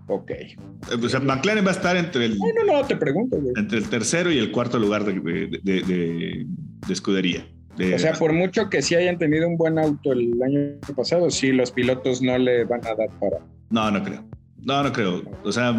Ok. 0.08 0.30
Eh, 0.30 0.56
o 1.02 1.08
sea, 1.08 1.20
McLaren 1.20 1.64
va 1.64 1.70
a 1.70 1.74
estar 1.74 1.96
entre 1.96 2.26
el. 2.26 2.38
No, 2.38 2.46
no, 2.56 2.80
no, 2.80 2.86
te 2.86 2.96
pregunto, 2.96 3.38
güey. 3.40 3.52
Entre 3.56 3.78
el 3.78 3.88
tercero 3.88 4.30
y 4.32 4.38
el 4.38 4.50
cuarto 4.50 4.78
lugar 4.78 5.04
de, 5.04 5.14
de, 5.62 6.46
escudería. 6.88 7.46
o 7.78 7.98
sea, 7.98 8.14
por 8.14 8.32
mucho 8.32 8.68
que 8.68 8.82
sí 8.82 8.96
hayan 8.96 9.18
tenido 9.18 9.46
un 9.48 9.56
buen 9.56 9.78
auto 9.78 10.12
el 10.12 10.42
año 10.42 10.80
pasado, 10.96 11.30
sí, 11.30 11.52
los 11.52 11.70
pilotos 11.70 12.22
no 12.22 12.36
le 12.38 12.64
van 12.64 12.84
a 12.86 12.94
dar 12.94 13.08
para. 13.20 13.38
No, 13.70 13.90
no 13.90 14.02
creo. 14.02 14.24
No, 14.64 14.82
no 14.82 14.92
creo. 14.92 15.22
O 15.44 15.52
sea, 15.52 15.74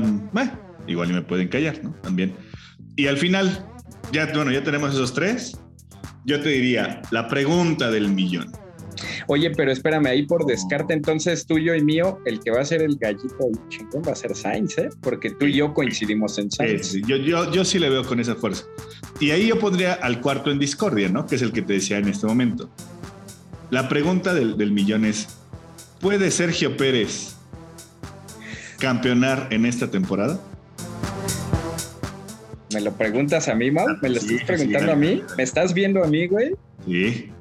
igual 0.88 1.12
y 1.12 1.13
me 1.13 1.21
pueden 1.21 1.47
callar, 1.49 1.84
¿no? 1.84 1.93
También. 2.01 2.34
Y 2.95 3.08
al 3.08 3.17
final, 3.17 3.65
ya, 4.12 4.32
bueno, 4.34 4.51
ya 4.51 4.63
tenemos 4.63 4.93
esos 4.93 5.13
tres. 5.13 5.60
Yo 6.25 6.39
te 6.41 6.49
diría, 6.49 7.01
la 7.12 7.27
pregunta 7.27 7.91
del 7.91 8.09
millón. 8.09 8.51
Oye, 9.27 9.51
pero 9.51 9.71
espérame, 9.71 10.07
ahí 10.07 10.25
por 10.25 10.45
descarte, 10.45 10.93
entonces 10.93 11.45
tuyo 11.45 11.75
y 11.75 11.83
mío, 11.83 12.19
el 12.25 12.39
que 12.39 12.51
va 12.51 12.62
a 12.62 12.65
ser 12.65 12.81
el 12.81 12.95
gallito 12.97 13.49
chingón 13.69 14.03
va 14.07 14.12
a 14.12 14.15
ser 14.15 14.36
Sainz, 14.36 14.77
¿eh? 14.77 14.89
Porque 15.01 15.31
tú 15.31 15.45
y 15.45 15.53
yo 15.53 15.73
coincidimos 15.73 16.38
en 16.38 16.51
Sainz. 16.51 16.93
Yo, 17.07 17.17
yo, 17.17 17.51
yo 17.51 17.65
sí 17.65 17.79
le 17.79 17.89
veo 17.89 18.03
con 18.05 18.19
esa 18.19 18.36
fuerza. 18.36 18.65
Y 19.19 19.31
ahí 19.31 19.47
yo 19.47 19.59
pondría 19.59 19.93
al 19.93 20.21
cuarto 20.21 20.51
en 20.51 20.59
discordia, 20.59 21.09
¿no? 21.09 21.25
Que 21.25 21.36
es 21.36 21.41
el 21.41 21.51
que 21.51 21.62
te 21.62 21.73
decía 21.73 21.97
en 21.97 22.07
este 22.07 22.27
momento. 22.27 22.69
La 23.69 23.89
pregunta 23.89 24.33
del, 24.33 24.57
del 24.57 24.71
millón 24.71 25.05
es, 25.05 25.27
¿puede 25.99 26.31
Sergio 26.31 26.77
Pérez 26.77 27.36
campeonar 28.79 29.47
en 29.51 29.65
esta 29.65 29.89
temporada? 29.89 30.39
¿Me 32.73 32.81
lo 32.81 32.91
preguntas 32.93 33.47
a 33.47 33.55
mí, 33.55 33.71
Mau? 33.71 33.86
¿Me 34.01 34.09
lo 34.09 34.17
estás 34.17 34.43
preguntando 34.45 34.93
a 34.93 34.95
mí? 34.95 35.21
¿Me 35.38 35.43
estás 35.43 35.73
viendo 35.73 36.03
a 36.03 36.07
mí, 36.07 36.27
güey? 36.27 36.55
Sí. 36.86 37.31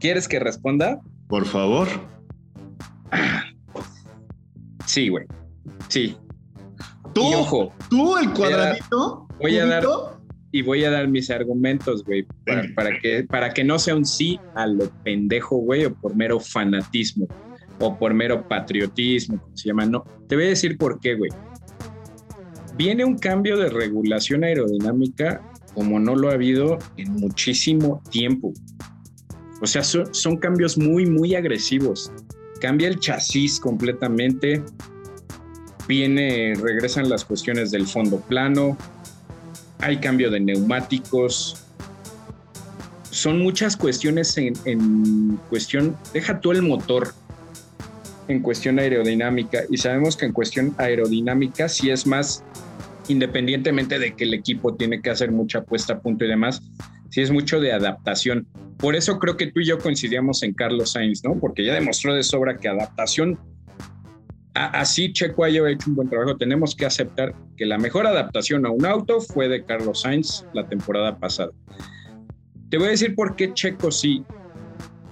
¿Quieres 0.00 0.26
que 0.26 0.38
responda? 0.40 1.00
Por 1.28 1.46
favor. 1.46 1.88
Sí, 4.86 5.08
güey. 5.08 5.24
Sí. 5.88 6.16
¿Tú? 7.14 7.22
ojo. 7.34 7.72
¿Tú 7.88 8.16
el 8.16 8.32
cuadradito? 8.32 9.28
Voy 9.40 9.58
a 9.58 9.66
dar, 9.66 9.84
y 10.52 10.62
voy 10.62 10.84
a 10.84 10.90
dar 10.90 11.08
mis 11.08 11.30
argumentos, 11.30 12.04
güey, 12.04 12.26
para, 12.74 12.98
que, 12.98 13.24
para 13.24 13.54
que 13.54 13.64
no 13.64 13.78
sea 13.78 13.94
un 13.94 14.04
sí 14.04 14.38
a 14.54 14.66
lo 14.66 14.90
pendejo, 15.04 15.56
güey, 15.56 15.84
o 15.84 15.94
por 15.94 16.16
mero 16.16 16.40
fanatismo, 16.40 17.26
o 17.78 17.96
por 17.96 18.12
mero 18.14 18.46
patriotismo, 18.48 19.40
como 19.40 19.56
se 19.56 19.68
llama. 19.68 19.86
No, 19.86 20.04
te 20.28 20.34
voy 20.34 20.46
a 20.46 20.48
decir 20.48 20.76
por 20.76 21.00
qué, 21.00 21.14
güey. 21.14 21.30
Viene 22.80 23.04
un 23.04 23.18
cambio 23.18 23.58
de 23.58 23.68
regulación 23.68 24.42
aerodinámica 24.42 25.42
como 25.74 26.00
no 26.00 26.16
lo 26.16 26.30
ha 26.30 26.32
habido 26.32 26.78
en 26.96 27.12
muchísimo 27.12 28.02
tiempo. 28.10 28.54
O 29.60 29.66
sea, 29.66 29.82
son, 29.84 30.38
cambios 30.38 30.78
muy, 30.78 31.04
muy 31.04 31.34
agresivos. 31.34 32.10
Cambia 32.58 32.88
el 32.88 32.98
chasis 32.98 33.60
completamente. 33.60 34.62
Viene, 35.88 36.54
regresan 36.54 37.10
las 37.10 37.22
cuestiones 37.22 37.70
del 37.70 37.86
fondo 37.86 38.18
plano. 38.18 38.78
Hay 39.80 39.98
cambio 39.98 40.30
de 40.30 40.40
neumáticos. 40.40 41.62
Son 43.10 43.40
muchas 43.40 43.76
cuestiones 43.76 44.38
en, 44.38 44.54
en 44.64 45.38
cuestión, 45.50 45.98
deja 46.14 46.40
tú 46.40 46.52
el 46.52 46.62
motor, 46.62 47.12
en 48.28 48.40
cuestión 48.40 48.78
aerodinámica. 48.78 49.64
Y 49.68 49.76
sabemos 49.76 50.16
que 50.16 50.24
en 50.24 50.32
cuestión 50.32 50.74
aerodinámica 50.78 51.68
sí 51.68 51.90
es 51.90 52.06
más, 52.06 52.42
independientemente 53.10 53.98
de 53.98 54.14
que 54.14 54.24
el 54.24 54.34
equipo 54.34 54.74
tiene 54.74 55.02
que 55.02 55.10
hacer 55.10 55.32
mucha 55.32 55.62
puesta 55.64 55.94
a 55.94 56.00
punto 56.00 56.24
y 56.24 56.28
demás, 56.28 56.62
sí 57.10 57.20
es 57.20 57.30
mucho 57.30 57.60
de 57.60 57.72
adaptación. 57.72 58.46
Por 58.78 58.94
eso 58.94 59.18
creo 59.18 59.36
que 59.36 59.48
tú 59.48 59.60
y 59.60 59.66
yo 59.66 59.78
coincidíamos 59.78 60.42
en 60.42 60.54
Carlos 60.54 60.92
Sainz, 60.92 61.22
¿no? 61.24 61.38
Porque 61.38 61.64
ya 61.64 61.74
demostró 61.74 62.14
de 62.14 62.22
sobra 62.22 62.56
que 62.56 62.68
adaptación, 62.68 63.38
así 64.54 65.12
Checo 65.12 65.44
haya 65.44 65.68
hecho 65.68 65.90
un 65.90 65.96
buen 65.96 66.08
trabajo, 66.08 66.36
tenemos 66.36 66.74
que 66.74 66.86
aceptar 66.86 67.34
que 67.56 67.66
la 67.66 67.78
mejor 67.78 68.06
adaptación 68.06 68.64
a 68.66 68.70
un 68.70 68.86
auto 68.86 69.20
fue 69.20 69.48
de 69.48 69.64
Carlos 69.64 70.02
Sainz 70.02 70.44
la 70.52 70.66
temporada 70.68 71.18
pasada. 71.18 71.50
Te 72.70 72.78
voy 72.78 72.88
a 72.88 72.90
decir 72.90 73.14
por 73.14 73.36
qué 73.36 73.52
Checo 73.52 73.90
sí. 73.90 74.24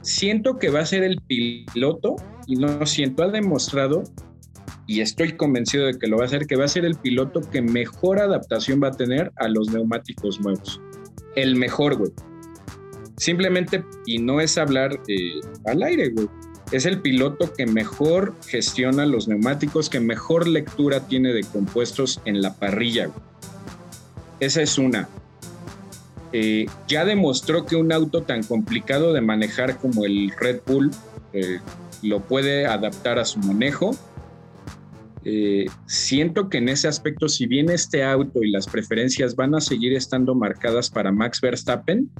Siento 0.03 0.59
que 0.59 0.71
va 0.71 0.81
a 0.81 0.87
ser 0.87 1.03
el 1.03 1.21
piloto 1.21 2.17
y 2.47 2.57
no 2.57 2.87
siento, 2.87 3.25
ha 3.25 3.29
demostrado 3.29 4.05
y 4.89 5.03
estoy 5.03 5.37
convencido 5.37 5.87
de 5.87 5.99
que 5.99 6.09
lo 6.09 6.17
va 6.17 6.25
a 6.25 6.27
hacer, 6.27 6.49
que 6.49 6.57
va 6.57 6.65
a 6.65 6.69
ser 6.69 6.85
el 6.85 6.97
piloto 6.97 7.43
que 7.43 7.63
mejor 7.63 8.19
adaptación 8.19 8.83
va 8.83 8.89
a 8.89 8.93
tener 8.93 9.31
a 9.37 9.47
los 9.47 9.71
neumáticos 9.71 10.41
nuevos 10.41 10.81
el 11.43 11.57
mejor, 11.57 11.97
güey. 11.97 12.11
Simplemente, 13.17 13.85
y 14.07 14.19
no 14.19 14.41
es 14.41 14.59
hablar 14.59 14.99
eh, 15.09 15.41
al 15.67 15.83
aire, 15.83 16.11
güey. 16.11 16.29
Es 16.73 16.85
el 16.85 17.01
piloto 17.01 17.53
que 17.55 17.67
mejor 17.67 18.35
gestiona 18.47 19.07
los 19.07 19.29
neumáticos, 19.29 19.89
que 19.89 20.01
mejor 20.01 20.47
lectura 20.47 21.07
tiene 21.07 21.33
de 21.33 21.43
compuestos 21.45 22.21
en 22.25 22.43
la 22.43 22.55
parrilla, 22.55 23.07
güey. 23.07 23.21
Esa 24.41 24.63
es 24.63 24.79
una. 24.79 25.09
Eh, 26.33 26.67
ya 26.87 27.05
demostró 27.05 27.65
que 27.65 27.77
un 27.77 27.93
auto 27.93 28.23
tan 28.23 28.43
complicado 28.43 29.13
de 29.13 29.21
manejar 29.21 29.79
como 29.79 30.05
el 30.05 30.31
Red 30.39 30.61
Bull 30.67 30.91
eh, 31.33 31.59
lo 32.03 32.21
puede 32.21 32.67
adaptar 32.67 33.19
a 33.19 33.25
su 33.25 33.39
manejo 33.39 33.97
eh, 35.25 35.67
siento 35.87 36.49
que 36.49 36.59
en 36.59 36.69
ese 36.69 36.89
aspecto, 36.89 37.29
si 37.29 37.47
bien 37.47 37.71
este 37.71 38.05
auto 38.05 38.43
y 38.43 38.51
las 38.51 38.67
preferencias 38.67 39.35
van 39.37 39.55
a 39.55 39.61
seguir 39.61 39.93
estando 39.93 40.35
marcadas 40.35 40.91
para 40.91 41.13
Max 41.13 41.41
Verstappen, 41.41 42.11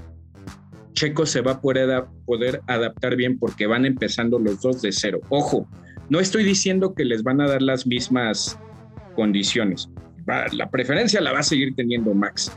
Checo 0.93 1.27
se 1.27 1.41
va 1.41 1.53
a 1.53 1.61
poder, 1.61 2.05
poder 2.27 2.61
adaptar 2.67 3.15
bien 3.15 3.39
porque 3.39 3.67
van 3.67 3.87
empezando 3.87 4.39
los 4.39 4.61
dos 4.61 4.83
de 4.83 4.91
cero. 4.91 5.21
Ojo, 5.29 5.69
no 6.09 6.19
estoy 6.19 6.43
diciendo 6.43 6.95
que 6.95 7.05
les 7.05 7.23
van 7.23 7.41
a 7.41 7.47
dar 7.47 7.63
las 7.63 7.87
mismas 7.87 8.59
condiciones. 9.15 9.89
la 10.27 10.71
preferencia 10.71 11.21
la 11.21 11.33
va 11.33 11.41
a 11.41 11.45
seguir 11.45 11.75
teniendo 11.77 12.15
Max. 12.15 12.51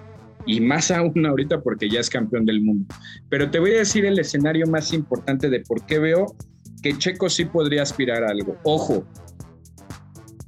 Y 0.47 0.59
más 0.59 0.89
aún 0.89 1.23
ahorita 1.23 1.61
porque 1.61 1.87
ya 1.87 1.99
es 1.99 2.09
campeón 2.09 2.45
del 2.45 2.61
mundo. 2.61 2.93
Pero 3.29 3.51
te 3.51 3.59
voy 3.59 3.71
a 3.71 3.79
decir 3.79 4.05
el 4.05 4.17
escenario 4.17 4.65
más 4.65 4.91
importante 4.91 5.49
de 5.49 5.59
por 5.59 5.85
qué 5.85 5.99
veo 5.99 6.35
que 6.81 6.97
Checo 6.97 7.29
sí 7.29 7.45
podría 7.45 7.83
aspirar 7.83 8.23
a 8.23 8.31
algo. 8.31 8.57
Ojo, 8.63 9.05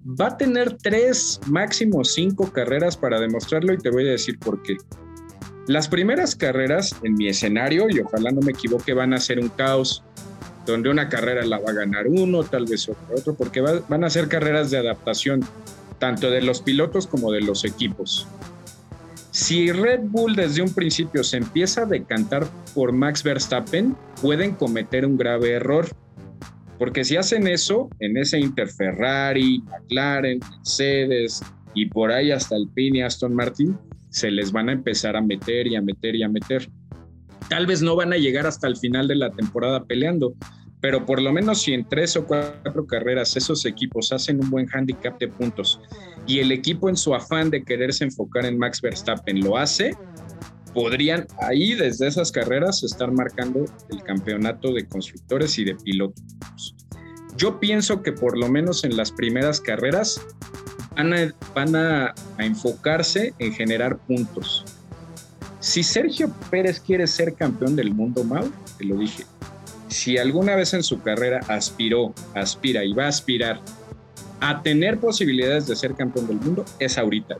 va 0.06 0.28
a 0.28 0.38
tener 0.38 0.78
tres, 0.78 1.40
máximo 1.48 2.04
cinco 2.04 2.52
carreras 2.52 2.98
para 2.98 3.20
demostrarlo 3.20 3.74
y 3.74 3.78
te 3.78 3.90
voy 3.90 4.08
a 4.08 4.12
decir 4.12 4.38
por 4.40 4.62
qué. 4.64 4.78
Las 5.68 5.88
primeras 5.88 6.36
carreras 6.36 6.94
en 7.04 7.14
mi 7.16 7.30
escenario, 7.30 7.88
y 7.90 8.00
ojalá 8.00 8.32
no 8.32 8.42
me 8.42 8.52
equivoque, 8.52 8.94
van 8.94 9.14
a 9.14 9.20
ser 9.20 9.40
un 9.40 9.50
caos, 9.50 10.04
donde 10.66 10.90
una 10.90 11.08
carrera 11.08 11.46
la 11.46 11.60
va 11.60 11.72
a 11.72 11.74
ganar 11.74 12.08
uno, 12.08 12.44
tal 12.44 12.66
vez 12.66 12.90
otro, 12.90 13.34
porque 13.36 13.62
van 13.62 14.04
a 14.04 14.10
ser 14.10 14.28
carreras 14.28 14.72
de 14.72 14.78
adaptación, 14.78 15.42
tanto 16.00 16.30
de 16.30 16.42
los 16.42 16.62
pilotos 16.62 17.08
como 17.08 17.32
de 17.32 17.42
los 17.42 17.64
equipos. 17.64 18.28
Si 19.32 19.72
Red 19.72 20.02
Bull 20.04 20.36
desde 20.36 20.62
un 20.62 20.74
principio 20.74 21.24
se 21.24 21.38
empieza 21.38 21.84
a 21.84 21.86
decantar 21.86 22.46
por 22.76 22.92
Max 22.92 23.24
Verstappen, 23.24 23.96
pueden 24.22 24.54
cometer 24.54 25.06
un 25.06 25.18
grave 25.18 25.54
error 25.54 25.88
porque 26.78 27.04
si 27.04 27.16
hacen 27.16 27.48
eso, 27.48 27.90
en 28.00 28.18
ese 28.18 28.40
Interferrari, 28.40 29.60
McLaren, 29.60 30.40
Mercedes 30.58 31.42
y 31.74 31.88
por 31.88 32.12
ahí 32.12 32.32
hasta 32.32 32.56
el 32.56 32.70
y 32.76 33.02
Aston 33.02 33.34
Martin, 33.34 33.78
se 34.10 34.30
les 34.30 34.52
van 34.52 34.70
a 34.70 34.74
empezar 34.74 35.16
a 35.16 35.22
meter 35.22 35.68
y 35.68 35.76
a 35.76 35.82
meter 35.82 36.16
y 36.16 36.24
a 36.24 36.30
meter. 36.30 36.70
Tal 37.50 37.66
vez 37.66 37.82
no 37.82 37.96
van 37.96 38.14
a 38.14 38.18
llegar 38.18 38.46
hasta 38.48 38.68
el 38.68 38.78
final 38.78 39.08
de 39.08 39.16
la 39.16 39.32
temporada 39.32 39.84
peleando, 39.86 40.34
pero 40.82 41.06
por 41.06 41.22
lo 41.22 41.32
menos 41.32 41.62
si 41.62 41.74
en 41.74 41.88
tres 41.88 42.16
o 42.16 42.26
cuatro 42.26 42.86
carreras 42.86 43.36
esos 43.38 43.66
equipos 43.66 44.12
hacen 44.12 44.44
un 44.44 44.50
buen 44.50 44.68
handicap 44.74 45.18
de 45.20 45.30
puntos 45.30 45.80
y 46.28 46.40
el 46.40 46.52
equipo 46.52 46.90
en 46.90 46.98
su 46.98 47.16
afán 47.16 47.50
de 47.50 47.64
quererse 47.64 48.04
enfocar 48.04 48.46
en 48.46 48.58
Max 48.58 48.82
Verstappen 48.82 49.40
lo 49.42 49.58
hace, 49.58 49.96
podrían 50.74 51.28
ahí 51.40 51.76
desde 51.76 52.08
esas 52.08 52.32
carreras 52.32 52.84
estar 52.84 53.12
marcando 53.12 53.66
el 53.90 54.04
campeonato 54.04 54.74
de 54.74 54.86
constructores 54.86 55.58
y 55.60 55.66
de 55.66 55.76
pilotos. 55.76 56.76
Yo 57.38 57.60
pienso 57.60 58.02
que 58.02 58.12
por 58.12 58.38
lo 58.38 58.50
menos 58.50 58.84
en 58.84 58.96
las 58.96 59.12
primeras 59.12 59.60
carreras 59.60 60.22
van 61.56 61.76
a, 61.76 62.14
enfocarse 62.38 63.34
en 63.40 63.54
generar 63.54 63.98
puntos. 63.98 64.66
Si 65.60 65.82
Sergio 65.82 66.32
Pérez 66.52 66.80
quiere 66.80 67.08
ser 67.08 67.34
campeón 67.34 67.76
del 67.76 67.94
mundo, 67.94 68.24
Mau, 68.24 68.52
te 68.78 68.86
lo 68.86 68.98
dije, 68.98 69.24
si 69.88 70.18
alguna 70.18 70.56
vez 70.56 70.74
en 70.74 70.84
su 70.84 71.02
carrera 71.02 71.40
aspiró, 71.48 72.14
aspira 72.36 72.84
y 72.84 72.94
va 72.94 73.06
a 73.06 73.10
aspirar 73.10 73.62
a 74.42 74.62
tener 74.62 75.00
posibilidades 75.00 75.68
de 75.68 75.76
ser 75.76 75.96
campeón 75.96 76.28
del 76.28 76.38
mundo, 76.38 76.66
es 76.80 76.98
ahorita. 76.98 77.38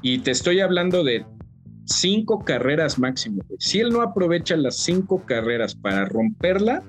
Y 0.00 0.20
te 0.20 0.30
estoy 0.30 0.60
hablando 0.60 1.04
de 1.04 1.26
cinco 1.84 2.44
carreras 2.44 2.98
máximo. 2.98 3.42
Si 3.58 3.80
él 3.80 3.90
no 3.90 4.02
aprovecha 4.02 4.56
las 4.56 4.76
cinco 4.76 5.24
carreras 5.24 5.74
para 5.74 6.04
romperla, 6.04 6.82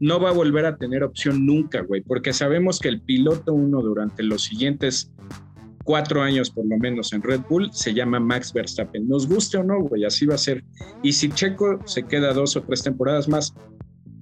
no 0.00 0.20
va 0.20 0.30
a 0.30 0.32
volver 0.32 0.66
a 0.66 0.76
tener 0.76 1.04
opción 1.04 1.46
nunca, 1.46 1.82
güey, 1.82 2.02
porque 2.02 2.32
sabemos 2.32 2.80
que 2.80 2.88
el 2.88 3.00
piloto 3.00 3.54
uno 3.54 3.80
durante 3.80 4.22
los 4.22 4.42
siguientes 4.42 5.12
cuatro 5.84 6.22
años 6.22 6.50
por 6.50 6.66
lo 6.66 6.76
menos 6.78 7.12
en 7.12 7.22
Red 7.22 7.42
Bull 7.48 7.70
se 7.72 7.94
llama 7.94 8.20
Max 8.20 8.52
Verstappen. 8.52 9.08
Nos 9.08 9.28
guste 9.28 9.58
o 9.58 9.62
no, 9.62 9.80
güey, 9.80 10.04
así 10.04 10.26
va 10.26 10.34
a 10.34 10.38
ser. 10.38 10.64
Y 11.02 11.12
si 11.12 11.28
Checo 11.28 11.78
se 11.86 12.04
queda 12.04 12.32
dos 12.32 12.56
o 12.56 12.62
tres 12.62 12.82
temporadas 12.82 13.28
más, 13.28 13.54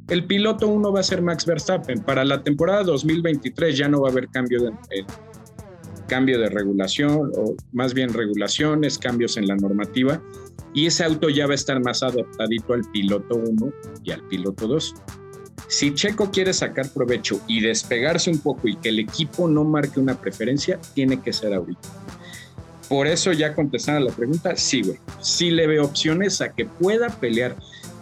el 0.09 0.27
piloto 0.27 0.69
uno 0.69 0.93
va 0.93 1.01
a 1.01 1.05
ser 1.05 1.23
Max 1.23 1.47
Verstappen. 1.47 2.03
Para 2.03 2.25
la 2.25 2.43
temporada 2.43 2.83
2023 2.83 3.77
ya 3.77 3.89
no 3.89 4.03
va 4.03 4.09
a 4.09 4.13
haber 4.13 4.29
cambio 4.29 4.63
de, 4.63 4.73
cambio 6.11 6.41
de 6.41 6.49
regulación 6.49 7.31
o 7.37 7.55
más 7.73 7.95
bien 7.95 8.13
regulaciones, 8.13 8.99
cambios 8.99 9.37
en 9.37 9.47
la 9.47 9.55
normativa 9.55 10.21
y 10.75 10.87
ese 10.87 11.05
auto 11.05 11.29
ya 11.29 11.47
va 11.47 11.53
a 11.53 11.55
estar 11.55 11.81
más 11.81 12.03
adaptadito 12.03 12.75
al 12.75 12.83
piloto 12.91 13.37
1 13.37 13.73
y 14.03 14.11
al 14.11 14.23
piloto 14.25 14.67
2. 14.67 14.95
Si 15.69 15.95
Checo 15.95 16.33
quiere 16.33 16.53
sacar 16.53 16.93
provecho 16.93 17.41
y 17.47 17.61
despegarse 17.61 18.29
un 18.29 18.41
poco 18.41 18.67
y 18.67 18.75
que 18.75 18.89
el 18.89 18.99
equipo 18.99 19.47
no 19.49 19.63
marque 19.63 20.01
una 20.01 20.21
preferencia, 20.21 20.81
tiene 20.95 21.21
que 21.21 21.33
ser 21.33 21.55
ahorita. 21.55 21.89
Por 22.89 23.07
eso 23.07 23.33
ya 23.33 23.55
contestando 23.55 24.01
a 24.01 24.11
la 24.11 24.17
pregunta, 24.17 24.57
sí, 24.57 24.83
güey. 24.83 24.99
Sí 25.21 25.53
le 25.53 25.69
veo 25.69 25.85
opciones 25.85 26.41
a 26.41 26.53
que 26.53 26.67
pueda 26.67 27.09
pelear. 27.09 27.55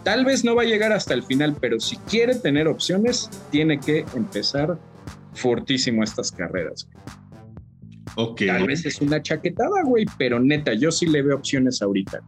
Tal 0.03 0.25
vez 0.25 0.43
no 0.43 0.55
va 0.55 0.63
a 0.63 0.65
llegar 0.65 0.93
hasta 0.93 1.13
el 1.13 1.21
final, 1.21 1.55
pero 1.61 1.79
si 1.79 1.97
quiere 1.97 2.33
tener 2.33 2.67
opciones, 2.67 3.29
tiene 3.51 3.79
que 3.79 4.03
empezar 4.15 4.79
fortísimo 5.35 6.03
estas 6.03 6.31
carreras. 6.31 6.87
Ok. 8.15 8.41
Tal 8.45 8.67
vez 8.67 8.85
es 8.85 9.01
una 9.01 9.21
chaquetada, 9.21 9.83
güey, 9.83 10.05
pero 10.17 10.39
neta, 10.39 10.73
yo 10.73 10.91
sí 10.91 11.05
le 11.05 11.21
veo 11.21 11.35
opciones 11.35 11.81
ahorita. 11.81 12.21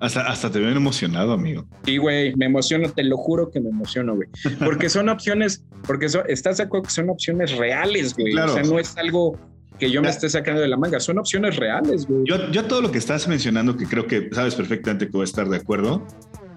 Hasta, 0.00 0.22
hasta 0.22 0.50
te 0.50 0.58
veo 0.58 0.70
emocionado, 0.70 1.32
amigo. 1.32 1.66
Sí, 1.84 1.96
güey, 1.96 2.34
me 2.36 2.46
emociono, 2.46 2.90
te 2.90 3.02
lo 3.02 3.16
juro 3.16 3.50
que 3.50 3.60
me 3.60 3.70
emociono, 3.70 4.14
güey. 4.14 4.28
Porque 4.64 4.88
son 4.88 5.08
opciones, 5.08 5.64
porque 5.86 6.06
estás 6.28 6.58
de 6.58 6.64
acuerdo 6.64 6.84
que 6.84 6.90
son 6.90 7.08
opciones 7.08 7.56
reales, 7.56 8.14
güey. 8.14 8.32
Claro. 8.32 8.52
O 8.52 8.54
sea, 8.54 8.62
no 8.64 8.78
es 8.78 8.96
algo 8.96 9.38
que 9.78 9.90
yo 9.90 10.02
me 10.02 10.08
esté 10.08 10.28
sacando 10.28 10.60
de 10.60 10.68
la 10.68 10.76
manga, 10.76 11.00
son 11.00 11.18
opciones 11.18 11.56
reales, 11.56 12.06
güey. 12.06 12.24
Yo, 12.26 12.50
yo 12.50 12.64
todo 12.64 12.80
lo 12.80 12.90
que 12.90 12.98
estás 12.98 13.28
mencionando, 13.28 13.76
que 13.76 13.86
creo 13.86 14.06
que 14.06 14.28
sabes 14.32 14.54
perfectamente 14.54 15.06
que 15.06 15.12
voy 15.12 15.22
a 15.22 15.24
estar 15.24 15.48
de 15.48 15.56
acuerdo, 15.56 16.06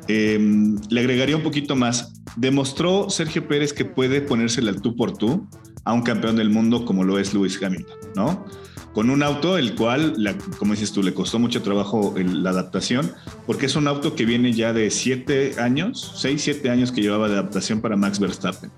em, 0.07 0.77
le 0.89 1.01
agregaría 1.01 1.35
un 1.35 1.43
poquito 1.43 1.75
más. 1.75 2.21
Demostró 2.35 3.09
Sergio 3.09 3.47
Pérez 3.47 3.73
que 3.73 3.85
puede 3.85 4.21
ponérsela 4.21 4.71
al 4.71 4.81
tú 4.81 4.95
por 4.95 5.17
tú 5.17 5.47
a 5.89 5.93
un 5.93 6.03
campeón 6.03 6.35
del 6.35 6.51
mundo 6.51 6.85
como 6.85 7.03
lo 7.03 7.17
es 7.17 7.33
Lewis 7.33 7.61
Hamilton, 7.61 7.97
¿no? 8.15 8.45
Con 8.93 9.09
un 9.09 9.23
auto 9.23 9.57
el 9.57 9.73
cual, 9.73 10.15
como 10.57 10.73
dices 10.73 10.91
tú, 10.91 11.01
le 11.01 11.13
costó 11.15 11.39
mucho 11.39 11.63
trabajo 11.63 12.13
la 12.15 12.51
adaptación, 12.51 13.11
porque 13.47 13.65
es 13.65 13.75
un 13.75 13.87
auto 13.87 14.15
que 14.15 14.25
viene 14.25 14.53
ya 14.53 14.71
de 14.71 14.91
siete 14.91 15.55
años, 15.59 16.13
seis, 16.15 16.43
siete 16.43 16.69
años 16.69 16.91
que 16.91 17.01
llevaba 17.01 17.27
de 17.27 17.33
adaptación 17.33 17.81
para 17.81 17.95
Max 17.95 18.19
Verstappen. 18.19 18.71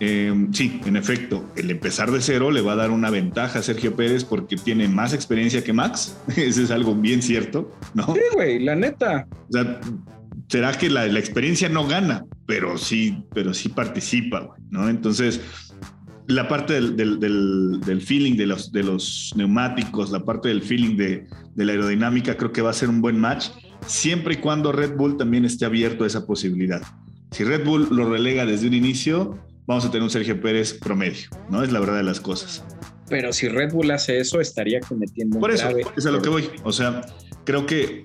Em, 0.00 0.52
sí, 0.52 0.80
en 0.84 0.96
efecto, 0.96 1.44
el 1.56 1.70
empezar 1.70 2.10
de 2.10 2.20
cero 2.20 2.50
le 2.50 2.60
va 2.60 2.72
a 2.72 2.76
dar 2.76 2.90
una 2.90 3.08
ventaja 3.08 3.60
a 3.60 3.62
Sergio 3.62 3.96
Pérez 3.96 4.24
porque 4.24 4.56
tiene 4.56 4.86
más 4.88 5.14
experiencia 5.14 5.64
que 5.64 5.72
Max. 5.72 6.16
Eso 6.36 6.62
es 6.62 6.70
algo 6.70 6.94
bien 6.94 7.22
cierto, 7.22 7.74
¿no? 7.94 8.12
Sí, 8.12 8.20
güey, 8.34 8.58
la 8.62 8.76
neta. 8.76 9.26
O 9.48 9.52
sea, 9.52 9.80
será 10.48 10.72
que 10.72 10.90
la, 10.90 11.06
la, 11.06 11.18
experiencia 11.18 11.68
no 11.68 11.86
gana, 11.86 12.24
pero 12.46 12.76
sí, 12.76 13.24
pero 13.32 13.54
sí 13.54 13.68
participa, 13.68 14.40
güey, 14.40 14.60
¿no? 14.70 14.88
Entonces, 14.88 15.40
la 16.26 16.48
parte 16.48 16.74
del, 16.74 16.96
del, 16.96 17.80
del, 17.80 18.00
feeling 18.00 18.36
de 18.36 18.46
los, 18.46 18.72
de 18.72 18.82
los 18.82 19.32
neumáticos, 19.36 20.10
la 20.10 20.24
parte 20.24 20.48
del 20.48 20.62
feeling 20.62 20.96
de, 20.96 21.26
de, 21.54 21.64
la 21.64 21.72
aerodinámica, 21.72 22.36
creo 22.36 22.52
que 22.52 22.62
va 22.62 22.70
a 22.70 22.74
ser 22.74 22.88
un 22.88 23.00
buen 23.00 23.18
match, 23.18 23.48
siempre 23.86 24.34
y 24.34 24.36
cuando 24.38 24.72
Red 24.72 24.96
Bull 24.96 25.16
también 25.16 25.44
esté 25.44 25.64
abierto 25.64 26.04
a 26.04 26.06
esa 26.06 26.26
posibilidad. 26.26 26.82
Si 27.30 27.44
Red 27.44 27.64
Bull 27.64 27.88
lo 27.90 28.08
relega 28.08 28.46
desde 28.46 28.68
un 28.68 28.74
inicio, 28.74 29.38
vamos 29.66 29.84
a 29.84 29.90
tener 29.90 30.02
un 30.02 30.10
Sergio 30.10 30.40
Pérez 30.40 30.72
promedio, 30.74 31.28
¿no? 31.50 31.62
Es 31.62 31.72
la 31.72 31.80
verdad 31.80 31.96
de 31.96 32.04
las 32.04 32.20
cosas. 32.20 32.64
Pero 33.08 33.32
si 33.32 33.48
Red 33.48 33.72
Bull 33.72 33.90
hace 33.90 34.18
eso, 34.18 34.40
estaría 34.40 34.80
cometiendo 34.80 35.38
Por 35.38 35.50
eso, 35.50 35.68
es 35.96 36.06
a 36.06 36.10
lo 36.10 36.22
que 36.22 36.28
voy. 36.30 36.48
O 36.62 36.72
sea, 36.72 37.02
creo 37.44 37.66
que 37.66 38.04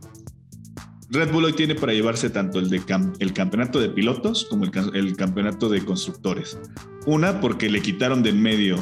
Red 1.12 1.32
Bull 1.32 1.45
hoy 1.45 1.54
tiene 1.54 1.74
para 1.74 1.91
llevarse 1.91 2.30
tanto 2.30 2.60
el, 2.60 2.69
de 2.69 2.82
el 3.19 3.34
campeonato 3.34 3.80
de 3.80 3.89
pilotos 3.89 4.45
como 4.48 4.63
el, 4.63 5.15
campeonato 5.15 5.67
de 5.67 5.84
constructores. 5.84 6.60
Una, 7.08 7.41
porque 7.41 7.67
le 7.67 7.82
quitaron 7.82 8.22
de 8.22 8.30
en 8.30 8.41
medio, 8.41 8.76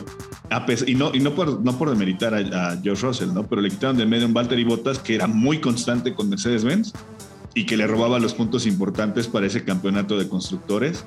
y 0.85 0.95
no, 0.95 1.11
y 1.13 1.21
no, 1.21 1.33
por, 1.33 1.63
no 1.63 1.77
por 1.77 1.89
demeritar 1.89 2.33
a, 2.33 2.71
a 2.71 2.81
George 2.81 3.05
Russell, 3.05 3.33
¿no? 3.33 3.47
pero 3.47 3.61
le 3.61 3.69
quitaron 3.69 3.95
de 3.95 4.03
en 4.03 4.09
medio 4.09 4.27
un 4.27 4.33
Valtteri 4.33 4.65
Bottas 4.65 4.99
que 4.99 5.15
era 5.15 5.27
muy 5.27 5.59
constante 5.59 6.13
con 6.13 6.27
Mercedes-Benz 6.27 6.91
y 7.53 7.65
que 7.65 7.77
le 7.77 7.87
robaba 7.87 8.19
los 8.19 8.33
puntos 8.33 8.65
importantes 8.65 9.27
para 9.27 9.47
ese 9.47 9.63
campeonato 9.63 10.17
de 10.19 10.27
constructores, 10.27 11.05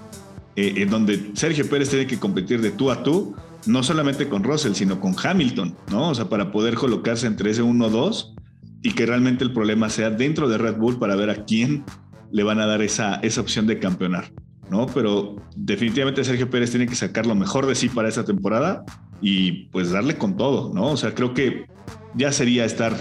eh, 0.57 0.73
en 0.79 0.89
donde 0.89 1.33
Sergio 1.35 1.69
Pérez 1.69 1.91
tiene 1.91 2.07
que 2.07 2.19
competir 2.19 2.63
de 2.63 2.71
tú 2.71 2.91
a 2.91 3.03
tú, 3.03 3.37
no 3.67 3.83
solamente 3.83 4.27
con 4.27 4.43
Russell, 4.43 4.73
sino 4.73 4.99
con 4.99 5.15
Hamilton, 5.23 5.77
¿no? 5.91 6.09
O 6.09 6.15
sea, 6.15 6.31
para 6.31 6.51
poder 6.51 6.77
colocarse 6.77 7.27
entre 7.27 7.51
ese 7.51 7.63
1-2 7.63 8.40
y 8.83 8.93
que 8.93 9.07
realmente 9.07 9.45
el 9.45 9.53
problema 9.53 9.91
sea 9.91 10.11
dentro 10.11 10.49
de 10.49 10.59
Red 10.59 10.77
Bull 10.77 10.99
para 10.99 11.17
ver 11.17 11.31
a 11.31 11.45
quién 11.45 11.85
le 12.33 12.43
van 12.43 12.61
a 12.61 12.67
dar 12.67 12.83
esa, 12.83 13.17
esa 13.17 13.41
opción 13.41 13.67
de 13.67 13.79
campeonar, 13.79 14.33
¿no? 14.71 14.87
Pero 14.87 15.37
definitivamente 15.57 16.25
Sergio 16.25 16.49
Pérez 16.49 16.71
tiene 16.71 16.87
que 16.87 16.95
sacar 16.95 17.27
lo 17.27 17.35
mejor 17.35 17.67
de 17.67 17.75
sí 17.75 17.89
para 17.89 18.09
esta 18.09 18.25
temporada 18.25 18.85
y 19.21 19.65
pues 19.69 19.91
darle 19.91 20.17
con 20.17 20.37
todo, 20.37 20.73
¿no? 20.73 20.93
O 20.93 20.97
sea, 20.97 21.15
creo 21.15 21.35
que 21.35 21.67
ya 22.15 22.33
sería 22.33 22.65
estar 22.65 22.97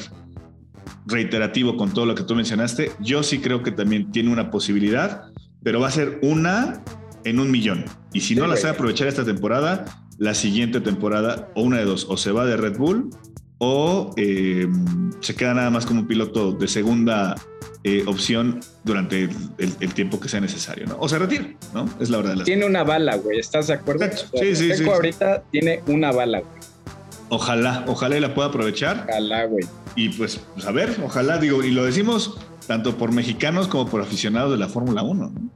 reiterativo 1.05 1.77
con 1.77 1.91
todo 1.91 2.05
lo 2.05 2.15
que 2.15 2.23
tú 2.23 2.35
mencionaste. 2.35 2.91
Yo 2.99 3.23
sí 3.23 3.39
creo 3.39 3.63
que 3.63 3.71
también 3.71 4.11
tiene 4.11 4.31
una 4.31 4.51
posibilidad, 4.51 5.23
pero 5.63 5.79
va 5.79 5.87
a 5.87 5.91
ser 5.91 6.19
una 6.21 6.83
en 7.23 7.39
un 7.39 7.51
millón. 7.51 7.85
Y 8.13 8.21
si 8.21 8.35
no 8.35 8.47
la 8.47 8.55
sabe 8.55 8.73
aprovechar 8.73 9.07
esta 9.07 9.25
temporada, 9.25 9.85
la 10.17 10.33
siguiente 10.33 10.81
temporada, 10.81 11.49
o 11.55 11.63
una 11.63 11.77
de 11.77 11.85
dos, 11.85 12.05
o 12.09 12.17
se 12.17 12.31
va 12.31 12.45
de 12.45 12.57
Red 12.57 12.77
Bull 12.77 13.09
o 13.59 14.13
eh, 14.17 14.67
se 15.19 15.35
queda 15.35 15.53
nada 15.53 15.69
más 15.69 15.85
como 15.85 16.01
un 16.01 16.07
piloto 16.07 16.53
de 16.53 16.67
segunda 16.67 17.35
eh, 17.83 18.03
opción 18.07 18.61
durante 18.83 19.29
el, 19.57 19.93
tiempo 19.93 20.19
que 20.19 20.27
sea 20.27 20.41
necesario, 20.41 20.85
¿no? 20.87 20.97
O 20.99 21.07
se 21.07 21.19
retira, 21.19 21.45
¿no? 21.73 21.85
Es 21.99 22.09
la 22.09 22.17
verdad. 22.17 22.43
tiene 22.43 22.65
una 22.65 22.83
bala, 22.83 23.15
güey, 23.17 23.39
¿estás 23.39 23.67
de 23.67 23.73
acuerdo? 23.73 24.05
sí, 24.33 24.55
sí, 24.55 24.75
sí. 24.75 24.83
ahorita 24.83 25.43
tiene 25.51 25.81
una 25.87 26.11
bala, 26.11 26.39
güey. 26.39 26.59
Ojalá, 27.29 27.85
ojalá 27.87 28.17
y 28.17 28.21
la 28.21 28.33
pueda 28.33 28.47
aprovechar. 28.47 29.05
Ojalá, 29.07 29.45
güey. 29.45 29.65
Y 29.95 30.09
pues, 30.09 30.39
pues, 30.53 30.65
a 30.65 30.71
ver, 30.71 30.97
ojalá, 31.03 31.37
digo, 31.37 31.63
y 31.63 31.71
lo 31.71 31.85
decimos 31.85 32.37
tanto 32.65 32.97
por 32.97 33.11
mexicanos 33.11 33.67
como 33.67 33.87
por 33.89 34.01
aficionados 34.01 34.51
de 34.51 34.57
la 34.57 34.67
Fórmula 34.67 35.03
1, 35.03 35.29
¿no? 35.29 35.49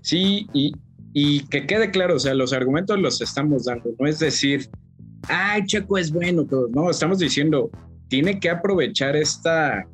Sí, 0.00 0.48
y, 0.52 0.72
y 1.12 1.40
que 1.46 1.66
quede 1.66 1.90
claro, 1.90 2.16
o 2.16 2.18
sea, 2.18 2.34
los 2.34 2.52
argumentos 2.52 2.98
los 2.98 3.20
estamos 3.20 3.64
dando, 3.64 3.90
no 3.98 4.06
es 4.06 4.18
decir, 4.18 4.70
ay, 5.28 5.64
Checo 5.66 5.98
es 5.98 6.12
bueno. 6.12 6.46
No, 6.70 6.90
estamos 6.90 7.18
diciendo, 7.18 7.70
tiene 8.08 8.38
que 8.40 8.50
aprovechar 8.50 9.16
esta. 9.16 9.86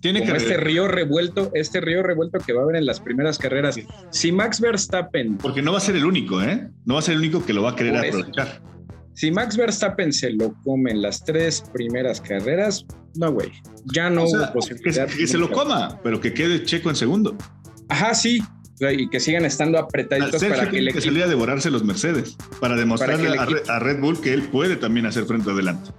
Tiene 0.00 0.24
que 0.24 0.32
este 0.32 0.56
río 0.56 0.88
revuelto, 0.88 1.52
este 1.54 1.80
río 1.80 2.02
revuelto 2.02 2.38
que 2.40 2.52
va 2.52 2.62
a 2.62 2.64
haber 2.64 2.76
en 2.76 2.86
las 2.86 2.98
primeras 2.98 3.38
carreras. 3.38 3.78
Si 4.10 4.32
Max 4.32 4.60
Verstappen. 4.60 5.38
Porque 5.38 5.62
no 5.62 5.70
va 5.70 5.78
a 5.78 5.80
ser 5.80 5.94
el 5.94 6.04
único, 6.04 6.42
¿eh? 6.42 6.68
No 6.84 6.94
va 6.94 7.00
a 7.00 7.02
ser 7.02 7.14
el 7.14 7.20
único 7.20 7.44
que 7.46 7.52
lo 7.52 7.62
va 7.62 7.70
a 7.70 7.76
querer 7.76 7.96
aprovechar. 7.96 8.60
Si 9.14 9.30
Max 9.30 9.56
Verstappen 9.56 10.12
se 10.12 10.30
lo 10.30 10.54
come 10.64 10.90
en 10.90 11.02
las 11.02 11.24
tres 11.24 11.62
primeras 11.72 12.20
carreras, 12.20 12.84
no, 13.14 13.30
güey. 13.30 13.52
Ya 13.94 14.10
no 14.10 14.24
hubo 14.24 14.52
posibilidad. 14.52 15.06
Que, 15.06 15.26
se 15.26 15.38
lo 15.38 15.50
coma, 15.50 16.00
pero 16.02 16.20
que 16.20 16.32
quede 16.32 16.64
Checo 16.64 16.90
en 16.90 16.96
segundo. 16.96 17.36
Ajá, 17.88 18.14
sí, 18.14 18.42
y 18.90 19.08
que 19.08 19.20
sigan 19.20 19.44
estando 19.44 19.78
apretaditos 19.78 20.42
para 20.42 20.70
que 20.70 20.78
el 20.78 20.88
equipo... 20.88 21.00
que 21.00 21.06
salir 21.06 21.22
a 21.22 21.28
devorarse 21.28 21.70
los 21.70 21.84
Mercedes 21.84 22.36
para 22.60 22.76
demostrarle 22.76 23.28
a, 23.38 23.78
Red 23.78 24.00
Bull 24.00 24.20
que 24.20 24.32
él 24.32 24.42
puede 24.42 24.76
también 24.76 25.06
hacer 25.06 25.24
frente 25.24 25.50
adelante. 25.50 25.90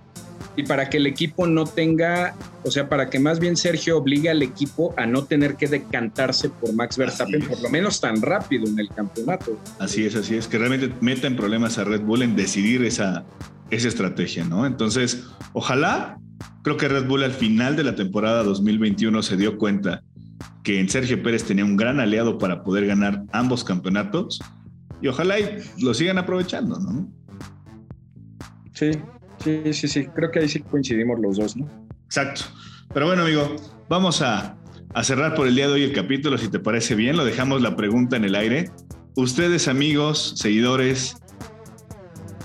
Y 0.56 0.64
para 0.64 0.90
que 0.90 0.98
el 0.98 1.08
equipo 1.08 1.48
no 1.48 1.66
tenga, 1.66 2.36
o 2.64 2.70
sea, 2.70 2.88
para 2.88 3.10
que 3.10 3.20
más 3.20 3.40
bien 3.40 3.58
Sergio 3.58 3.98
obligue 3.98 4.30
al 4.30 4.44
equipo 4.44 4.94
a 4.98 5.08
no 5.08 5.24
tener 5.24 5.56
que 5.56 5.68
decantarse 5.68 6.50
por 6.50 6.74
Max 6.74 6.96
Verstappen, 6.96 7.42
por 7.42 7.60
lo 7.60 7.70
menos 7.70 8.00
tan 8.00 8.22
rápido 8.22 8.68
en 8.68 8.80
el 8.80 8.90
campeonato. 8.90 9.58
Así 9.80 10.06
es, 10.06 10.16
así 10.16 10.36
es, 10.36 10.48
que 10.48 10.60
realmente 10.60 10.94
meta 11.02 11.26
en 11.26 11.36
problemas 11.36 11.80
a 11.80 11.86
Red 11.86 12.02
Bull 12.02 12.22
en 12.22 12.36
decidir 12.36 12.86
esa, 12.86 13.26
esa 13.72 13.88
estrategia, 13.88 14.44
¿no? 14.44 14.68
Entonces, 14.68 15.24
ojalá, 15.54 16.20
creo 16.62 16.78
que 16.78 16.88
Red 16.88 17.08
Bull 17.08 17.24
al 17.24 17.34
final 17.34 17.76
de 17.76 17.84
la 17.84 17.96
temporada 17.96 18.44
2021 18.44 19.24
se 19.24 19.38
dio 19.38 19.58
cuenta 19.58 20.04
que 20.64 20.80
en 20.80 20.90
Sergio 20.90 21.22
Pérez 21.22 21.44
tenía 21.44 21.66
un 21.66 21.76
gran 21.76 22.00
aliado 22.00 22.38
para 22.38 22.64
poder 22.64 22.86
ganar 22.88 23.24
ambos 23.32 23.64
campeonatos 23.64 24.40
y 25.02 25.08
ojalá 25.10 25.36
lo 25.80 25.94
sigan 25.94 26.18
aprovechando, 26.18 26.80
¿no? 26.80 27.10
Sí, 28.74 28.92
sí, 29.44 29.74
sí, 29.74 29.88
sí, 29.88 30.06
creo 30.08 30.32
que 30.32 30.40
ahí 30.40 30.50
sí 30.50 30.62
coincidimos 30.62 31.20
los 31.20 31.38
dos, 31.38 31.58
¿no? 31.58 31.70
Exacto. 32.06 32.44
Pero 32.94 33.08
bueno, 33.08 33.24
amigo, 33.24 33.56
vamos 33.90 34.22
a, 34.22 34.56
cerrar 35.02 35.36
por 35.36 35.48
el 35.48 35.56
día 35.56 35.68
de 35.68 35.74
hoy 35.74 35.84
el 35.84 35.94
capítulo, 35.94 36.38
si 36.38 36.48
te 36.48 36.60
parece 36.60 36.96
bien, 36.96 37.18
lo 37.18 37.26
dejamos 37.26 37.62
la 37.62 37.76
pregunta 37.76 38.16
en 38.16 38.24
el 38.24 38.36
aire. 38.36 38.72
Ustedes, 39.16 39.68
amigos, 39.68 40.36
seguidores, 40.38 41.18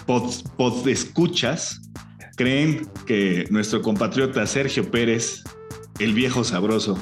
pod, 0.07 0.89
escuchas, 0.89 1.83
creen 2.37 2.89
que 3.07 3.47
nuestro 3.51 3.83
compatriota 3.83 4.47
Sergio 4.47 4.91
Pérez, 4.91 5.45
el 5.99 6.13
viejo 6.15 6.45
sabroso, 6.45 6.99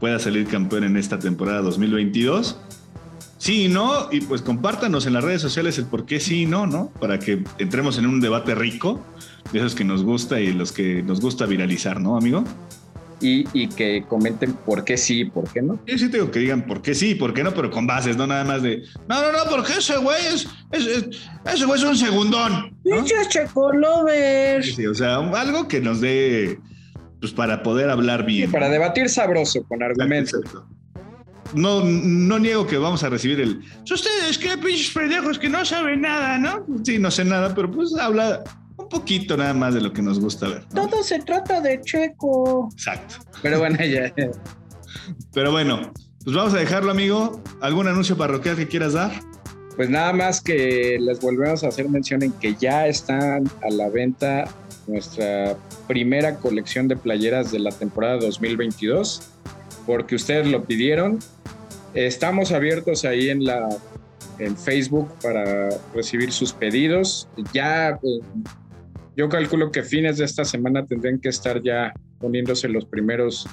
pueda 0.00 0.18
salir 0.18 0.46
campeón 0.46 0.84
en 0.84 0.96
esta 0.96 1.18
temporada 1.18 1.60
2022. 1.62 2.58
Sí 3.38 3.66
y 3.66 3.68
no, 3.68 4.08
y 4.10 4.20
pues 4.20 4.42
compártanos 4.42 5.06
en 5.06 5.12
las 5.12 5.22
redes 5.22 5.40
sociales 5.40 5.78
el 5.78 5.86
por 5.86 6.06
qué 6.06 6.18
sí 6.18 6.42
y 6.42 6.46
no, 6.46 6.66
¿no? 6.66 6.90
Para 7.00 7.18
que 7.20 7.44
entremos 7.58 7.96
en 7.98 8.06
un 8.06 8.20
debate 8.20 8.54
rico, 8.54 9.00
de 9.52 9.60
esos 9.60 9.74
que 9.74 9.84
nos 9.84 10.02
gusta 10.02 10.40
y 10.40 10.52
los 10.52 10.72
que 10.72 11.02
nos 11.02 11.20
gusta 11.20 11.46
viralizar, 11.46 12.00
¿no, 12.00 12.16
amigo? 12.16 12.44
y, 13.20 13.68
que 13.68 14.04
comenten 14.08 14.52
por 14.52 14.84
qué 14.84 14.96
sí 14.96 15.20
y 15.20 15.24
por 15.24 15.50
qué 15.50 15.62
no. 15.62 15.78
Yo 15.86 15.98
sí 15.98 16.08
tengo 16.08 16.30
que 16.30 16.40
digan 16.40 16.66
por 16.66 16.82
qué 16.82 16.94
sí 16.94 17.10
y 17.10 17.14
por 17.14 17.34
qué 17.34 17.42
no, 17.42 17.52
pero 17.52 17.70
con 17.70 17.86
bases, 17.86 18.16
no 18.16 18.26
nada 18.26 18.44
más 18.44 18.62
de, 18.62 18.84
no, 19.08 19.20
no, 19.20 19.32
no, 19.32 19.50
porque 19.50 19.74
ese 19.78 19.96
güey 19.98 20.26
es, 20.26 20.46
ese 20.72 21.64
güey 21.64 21.80
es 21.80 21.84
un 21.84 21.96
segundón. 21.96 22.76
Checolovers. 23.28 24.74
Sí, 24.74 24.86
o 24.86 24.94
sea, 24.94 25.16
algo 25.16 25.68
que 25.68 25.80
nos 25.80 26.00
dé, 26.00 26.58
pues 27.20 27.32
para 27.32 27.62
poder 27.62 27.90
hablar 27.90 28.24
bien. 28.24 28.50
para 28.50 28.68
debatir 28.68 29.08
sabroso 29.08 29.62
con 29.64 29.82
argumentos. 29.82 30.40
No, 31.54 31.82
no 31.82 32.38
niego 32.38 32.66
que 32.66 32.76
vamos 32.76 33.02
a 33.02 33.08
recibir 33.08 33.40
el. 33.40 33.60
Ustedes, 33.90 34.36
qué 34.36 34.56
pinches 34.58 34.90
pendejos 34.90 35.38
que 35.38 35.48
no 35.48 35.64
saben 35.64 36.02
nada, 36.02 36.38
¿no? 36.38 36.66
Sí, 36.84 36.98
no 36.98 37.10
sé 37.10 37.24
nada, 37.24 37.54
pero 37.54 37.70
pues 37.70 37.94
habla, 37.98 38.44
un 38.76 38.88
poquito 38.88 39.36
nada 39.36 39.54
más 39.54 39.74
de 39.74 39.80
lo 39.80 39.92
que 39.92 40.02
nos 40.02 40.20
gusta 40.20 40.48
ver. 40.48 40.64
Todo 40.66 41.02
se 41.02 41.20
trata 41.20 41.60
de 41.60 41.80
Checo. 41.80 42.68
Exacto. 42.72 43.16
Pero 43.42 43.58
bueno, 43.58 43.78
ya. 43.84 44.12
Pero 45.32 45.52
bueno, 45.52 45.92
pues 46.22 46.36
vamos 46.36 46.52
a 46.52 46.58
dejarlo, 46.58 46.90
amigo. 46.90 47.40
¿Algún 47.60 47.88
anuncio 47.88 48.16
parroquial 48.16 48.56
que 48.56 48.68
quieras 48.68 48.92
dar? 48.92 49.10
Pues 49.76 49.88
nada 49.88 50.12
más 50.12 50.40
que 50.40 50.98
les 51.00 51.20
volvemos 51.20 51.64
a 51.64 51.68
hacer 51.68 51.88
mención 51.88 52.22
en 52.22 52.32
que 52.32 52.54
ya 52.56 52.86
están 52.86 53.50
a 53.62 53.70
la 53.70 53.88
venta 53.88 54.44
nuestra 54.86 55.56
primera 55.88 56.36
colección 56.36 56.86
de 56.86 56.96
playeras 56.96 57.50
de 57.50 57.58
la 57.58 57.70
temporada 57.70 58.18
2022, 58.18 59.22
porque 59.86 60.14
ustedes 60.14 60.46
lo 60.46 60.64
pidieron. 60.64 61.18
Estamos 61.94 62.52
abiertos 62.52 63.04
ahí 63.04 63.30
en 63.30 63.44
la 63.44 63.68
en 64.38 64.56
Facebook 64.56 65.08
para 65.20 65.68
recibir 65.94 66.30
sus 66.30 66.52
pedidos. 66.52 67.28
Ya 67.52 67.90
eh, 67.90 68.20
yo 69.16 69.28
calculo 69.28 69.72
que 69.72 69.82
fines 69.82 70.18
de 70.18 70.24
esta 70.24 70.44
semana 70.44 70.86
tendrían 70.86 71.18
que 71.18 71.28
estar 71.28 71.60
ya 71.62 71.92
poniéndose 72.20 72.68
los 72.68 72.84
primeros 72.84 73.48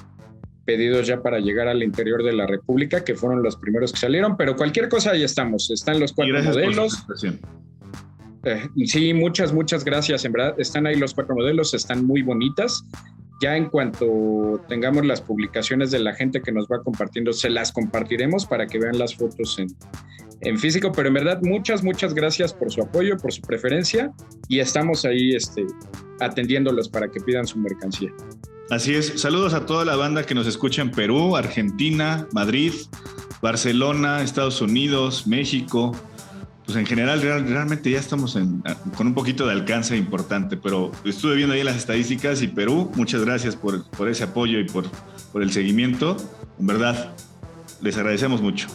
pedidos 0.64 1.06
ya 1.06 1.22
para 1.22 1.38
llegar 1.38 1.68
al 1.68 1.82
interior 1.82 2.22
de 2.22 2.32
la 2.32 2.46
República, 2.46 3.04
que 3.04 3.14
fueron 3.14 3.42
los 3.42 3.56
primeros 3.56 3.92
que 3.92 3.98
salieron, 3.98 4.36
pero 4.36 4.56
cualquier 4.56 4.88
cosa 4.88 5.12
ahí 5.12 5.22
estamos. 5.22 5.70
Están 5.70 6.00
los 6.00 6.12
cuatro 6.12 6.42
modelos. 6.42 7.04
Eh, 8.46 8.68
sí, 8.84 9.12
muchas, 9.12 9.52
muchas 9.52 9.84
gracias. 9.84 10.24
En 10.24 10.32
verdad, 10.32 10.54
están 10.58 10.86
ahí 10.86 10.94
los 10.94 11.12
cuatro 11.12 11.34
modelos, 11.34 11.74
están 11.74 12.06
muy 12.06 12.22
bonitas. 12.22 12.84
Ya 13.42 13.56
en 13.56 13.68
cuanto 13.68 14.62
tengamos 14.68 15.04
las 15.04 15.20
publicaciones 15.20 15.90
de 15.90 15.98
la 15.98 16.14
gente 16.14 16.40
que 16.40 16.52
nos 16.52 16.66
va 16.68 16.80
compartiendo, 16.82 17.32
se 17.32 17.50
las 17.50 17.72
compartiremos 17.72 18.46
para 18.46 18.66
que 18.66 18.78
vean 18.78 18.98
las 18.98 19.16
fotos 19.16 19.58
en, 20.40 20.58
físico, 20.58 20.92
pero 20.92 21.08
en 21.08 21.14
verdad 21.14 21.40
muchas, 21.42 21.82
muchas 21.82 22.14
gracias 22.14 22.54
por 22.54 22.70
su 22.70 22.80
apoyo, 22.82 23.16
por 23.16 23.32
su 23.32 23.42
preferencia 23.42 24.12
y 24.48 24.60
estamos 24.60 25.04
ahí 25.04 25.34
este, 25.34 25.66
atendiéndolos 26.20 26.88
para 26.88 27.10
que 27.10 27.20
pidan 27.20 27.46
su 27.46 27.58
mercancía. 27.58 28.12
Así 28.70 28.94
es, 28.94 29.20
saludos 29.20 29.54
a 29.54 29.66
toda 29.66 29.84
la 29.84 29.96
banda 29.96 30.24
que 30.24 30.34
nos 30.34 30.46
escucha 30.46 30.82
en 30.82 30.92
Perú, 30.92 31.36
Argentina, 31.36 32.28
Madrid, 32.32 32.72
Barcelona, 33.42 34.22
Estados 34.22 34.60
Unidos, 34.60 35.26
México. 35.26 35.92
Pues 36.66 36.76
en 36.76 36.84
general 36.84 37.22
realmente 37.22 37.92
ya 37.92 38.00
estamos 38.00 38.36
con 38.96 39.06
un 39.06 39.14
poquito 39.14 39.46
de 39.46 39.52
alcance 39.52 39.96
importante, 39.96 40.56
pero 40.56 40.90
estuve 41.04 41.36
viendo 41.36 41.54
ahí 41.54 41.62
las 41.62 41.76
estadísticas 41.76 42.42
y 42.42 42.48
Perú, 42.48 42.90
muchas 42.96 43.24
gracias 43.24 43.54
por, 43.54 43.84
ese 44.08 44.24
apoyo 44.24 44.58
y 44.58 44.64
por, 44.64 44.84
el 45.40 45.52
seguimiento. 45.52 46.16
En 46.58 46.66
verdad, 46.66 47.14
les 47.82 47.96
agradecemos 47.96 48.42
mucho. 48.42 48.66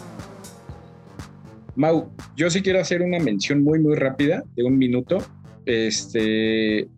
Mau, 1.76 2.10
yo 2.34 2.48
sí 2.48 2.62
quiero 2.62 2.80
hacer 2.80 3.02
una 3.02 3.18
mención 3.18 3.62
muy, 3.62 3.78
muy 3.78 3.94
rápida 3.94 4.42
de 4.56 4.64
un 4.64 4.78
minuto, 4.78 5.18
este, 5.66 6.88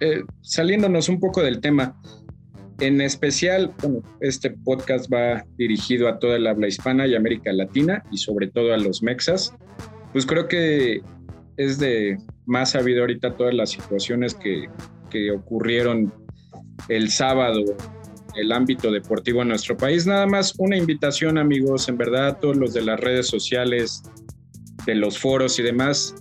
eh, 0.00 0.24
saliéndonos 0.42 1.08
un 1.08 1.18
poco 1.18 1.42
del 1.42 1.60
tema. 1.60 1.96
En 2.78 3.00
especial, 3.00 3.72
este 4.20 4.50
podcast 4.50 5.10
va 5.10 5.44
dirigido 5.56 6.08
a 6.08 6.18
toda 6.18 6.38
la 6.38 6.50
habla 6.50 6.66
hispana 6.66 7.06
y 7.06 7.14
América 7.14 7.52
Latina 7.52 8.04
y 8.10 8.18
sobre 8.18 8.48
todo 8.48 8.74
a 8.74 8.76
los 8.76 9.02
mexas. 9.02 9.54
Pues 10.12 10.26
creo 10.26 10.48
que 10.48 11.00
es 11.56 11.78
de 11.78 12.18
más 12.46 12.70
sabido 12.72 13.02
ahorita 13.02 13.36
todas 13.36 13.54
las 13.54 13.70
situaciones 13.70 14.34
que, 14.34 14.68
que 15.10 15.30
ocurrieron 15.30 16.12
el 16.88 17.10
sábado 17.10 17.64
el 18.34 18.52
ámbito 18.52 18.90
deportivo 18.90 19.42
en 19.42 19.48
nuestro 19.48 19.76
país. 19.76 20.06
Nada 20.06 20.26
más 20.26 20.54
una 20.58 20.76
invitación, 20.76 21.38
amigos, 21.38 21.88
en 21.88 21.96
verdad, 21.96 22.38
todos 22.40 22.56
los 22.56 22.72
de 22.72 22.82
las 22.82 22.98
redes 23.00 23.26
sociales, 23.26 24.02
de 24.86 24.94
los 24.94 25.18
foros 25.18 25.58
y 25.58 25.62
demás, 25.62 26.14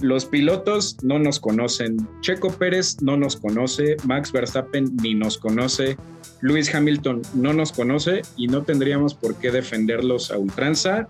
los 0.00 0.24
pilotos 0.24 0.96
no 1.02 1.18
nos 1.18 1.38
conocen. 1.38 1.96
Checo 2.20 2.50
Pérez 2.50 3.00
no 3.02 3.16
nos 3.16 3.36
conoce, 3.36 3.96
Max 4.04 4.32
Verstappen 4.32 4.96
ni 5.02 5.14
nos 5.14 5.38
conoce, 5.38 5.96
Lewis 6.40 6.74
Hamilton 6.74 7.22
no 7.34 7.52
nos 7.52 7.72
conoce 7.72 8.22
y 8.36 8.48
no 8.48 8.62
tendríamos 8.62 9.14
por 9.14 9.36
qué 9.36 9.52
defenderlos 9.52 10.30
a 10.32 10.38
ultranza 10.38 11.08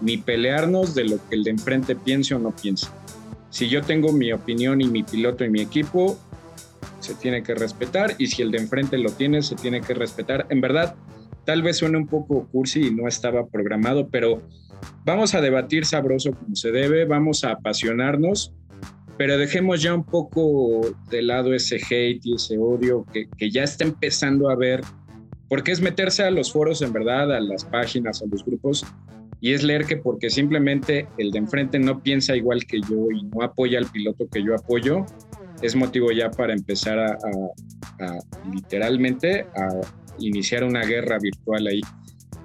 ni 0.00 0.18
pelearnos 0.18 0.94
de 0.94 1.04
lo 1.04 1.16
que 1.28 1.36
el 1.36 1.44
de 1.44 1.50
enfrente 1.50 1.96
piense 1.96 2.34
o 2.34 2.38
no 2.38 2.50
piense. 2.50 2.88
Si 3.50 3.68
yo 3.68 3.82
tengo 3.82 4.12
mi 4.12 4.32
opinión 4.32 4.80
y 4.80 4.86
mi 4.86 5.02
piloto 5.02 5.44
y 5.44 5.50
mi 5.50 5.60
equipo, 5.60 6.18
se 7.00 7.14
tiene 7.14 7.42
que 7.42 7.54
respetar 7.54 8.14
y 8.18 8.26
si 8.26 8.42
el 8.42 8.50
de 8.50 8.58
enfrente 8.58 8.98
lo 8.98 9.10
tiene, 9.10 9.42
se 9.42 9.54
tiene 9.54 9.80
que 9.80 9.94
respetar. 9.94 10.46
En 10.50 10.60
verdad, 10.60 10.96
tal 11.44 11.62
vez 11.62 11.78
suene 11.78 11.96
un 11.96 12.06
poco 12.06 12.46
cursi 12.48 12.88
y 12.88 12.94
no 12.94 13.08
estaba 13.08 13.46
programado, 13.46 14.08
pero 14.08 14.42
vamos 15.04 15.34
a 15.34 15.40
debatir 15.40 15.86
sabroso 15.86 16.32
como 16.32 16.56
se 16.56 16.72
debe, 16.72 17.04
vamos 17.04 17.44
a 17.44 17.52
apasionarnos, 17.52 18.52
pero 19.16 19.38
dejemos 19.38 19.80
ya 19.82 19.94
un 19.94 20.04
poco 20.04 20.94
de 21.10 21.22
lado 21.22 21.54
ese 21.54 21.76
hate 21.76 22.20
y 22.24 22.34
ese 22.34 22.58
odio 22.58 23.06
que, 23.12 23.50
ya 23.50 23.62
está 23.62 23.84
empezando 23.84 24.50
a 24.50 24.56
ver, 24.56 24.82
porque 25.48 25.72
es 25.72 25.80
meterse 25.80 26.24
a 26.24 26.30
los 26.30 26.52
foros 26.52 26.82
en 26.82 26.92
verdad, 26.92 27.34
a 27.34 27.40
las 27.40 27.64
páginas, 27.64 28.22
a 28.22 28.26
los 28.26 28.44
grupos, 28.44 28.84
y 29.40 29.52
es 29.52 29.62
leer 29.62 29.84
que 29.84 29.96
porque 29.96 30.30
simplemente 30.30 31.06
el 31.18 31.30
de 31.30 31.38
enfrente 31.38 31.78
no 31.78 32.02
piensa 32.02 32.36
igual 32.36 32.64
que 32.66 32.80
yo 32.80 33.10
y 33.10 33.22
no 33.24 33.42
apoya 33.42 33.78
al 33.78 33.86
piloto 33.86 34.26
que 34.28 34.42
yo 34.42 34.54
apoyo, 34.54 35.04
es 35.62 35.74
motivo 35.74 36.12
ya 36.12 36.30
para 36.30 36.52
empezar 36.52 36.98
a, 36.98 37.16
literalmente 38.52 39.46
a 39.56 39.80
iniciar 40.18 40.64
una 40.64 40.82
guerra 40.84 41.18
virtual 41.18 41.66
ahí 41.66 41.80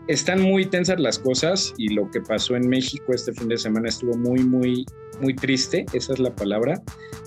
están 0.07 0.41
muy 0.41 0.65
tensas 0.65 0.99
las 0.99 1.19
cosas 1.19 1.73
y 1.77 1.89
lo 1.89 2.09
que 2.11 2.21
pasó 2.21 2.55
en 2.55 2.67
México 2.67 3.13
este 3.13 3.33
fin 3.33 3.47
de 3.47 3.57
semana 3.57 3.89
estuvo 3.89 4.15
muy, 4.17 4.43
muy, 4.43 4.85
muy 5.21 5.35
triste, 5.35 5.85
esa 5.93 6.13
es 6.13 6.19
la 6.19 6.35
palabra. 6.35 6.81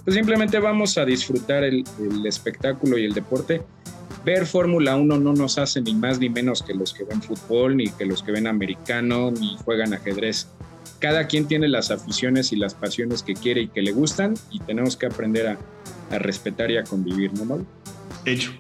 Pues 0.04 0.16
simplemente 0.16 0.58
vamos 0.58 0.98
a 0.98 1.04
disfrutar 1.04 1.64
el, 1.64 1.84
espectáculo 2.26 2.98
y 2.98 3.04
el 3.04 3.12
deporte. 3.12 3.62
Ver 4.24 4.46
Fórmula 4.46 4.96
1 4.96 5.18
no 5.18 5.32
nos 5.34 5.58
hace 5.58 5.82
ni 5.82 5.94
más 5.94 6.18
ni 6.18 6.30
menos 6.30 6.62
que 6.62 6.72
los 6.72 6.94
que 6.94 7.04
ven 7.04 7.20
fútbol, 7.20 7.76
ni 7.76 7.90
que 7.90 8.06
los 8.06 8.22
que 8.22 8.32
ven 8.32 8.46
americano, 8.46 9.30
ni 9.30 9.56
juegan 9.64 9.92
ajedrez. 9.92 10.48
Cada 10.98 11.26
quien 11.26 11.46
tiene 11.46 11.68
las 11.68 11.90
aficiones 11.90 12.50
y 12.52 12.56
las 12.56 12.74
pasiones 12.74 13.22
que 13.22 13.34
quiere 13.34 13.62
y 13.62 13.68
que 13.68 13.82
le 13.82 13.92
gustan 13.92 14.34
y 14.50 14.60
tenemos 14.60 14.96
que 14.96 15.06
aprender 15.06 15.48
a, 15.48 15.58
respetar 16.18 16.70
y 16.70 16.76
a 16.78 16.84
convivir, 16.84 17.32
¿no, 17.34 17.66
Hecho. 18.24 18.52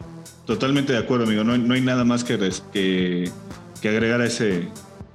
Totalmente 0.44 0.92
de 0.92 0.98
acuerdo, 0.98 1.24
amigo. 1.24 1.44
No, 1.44 1.56
no 1.56 1.74
hay 1.74 1.80
nada 1.80 2.04
más 2.04 2.24
que, 2.24 3.30
agregar 3.82 4.20
a 4.20 4.26
ese, 4.26 4.68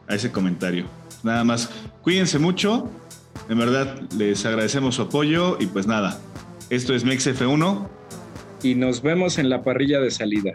a 0.07 0.15
ese 0.15 0.31
comentario. 0.31 0.85
Nada 1.21 1.43
más, 1.43 1.69
cuídense 2.01 2.39
mucho. 2.39 2.89
En 3.49 3.59
verdad, 3.59 4.01
les 4.17 4.45
agradecemos 4.45 4.95
su 4.95 5.03
apoyo 5.03 5.57
y 5.59 5.67
pues 5.67 5.85
nada, 5.85 6.19
esto 6.69 6.95
es 6.95 7.05
MexF1. 7.05 7.98
Y 8.61 8.75
nos 8.75 9.01
vemos 9.01 9.37
en 9.37 9.49
la 9.49 9.63
parrilla 9.63 9.99
de 9.99 10.11
salida. 10.11 10.51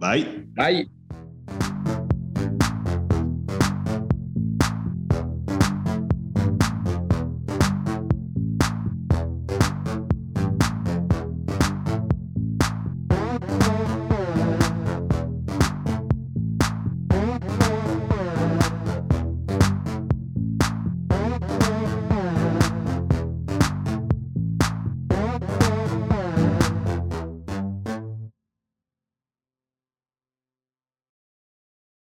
Bye. 0.00 0.46
Bye. 0.54 0.88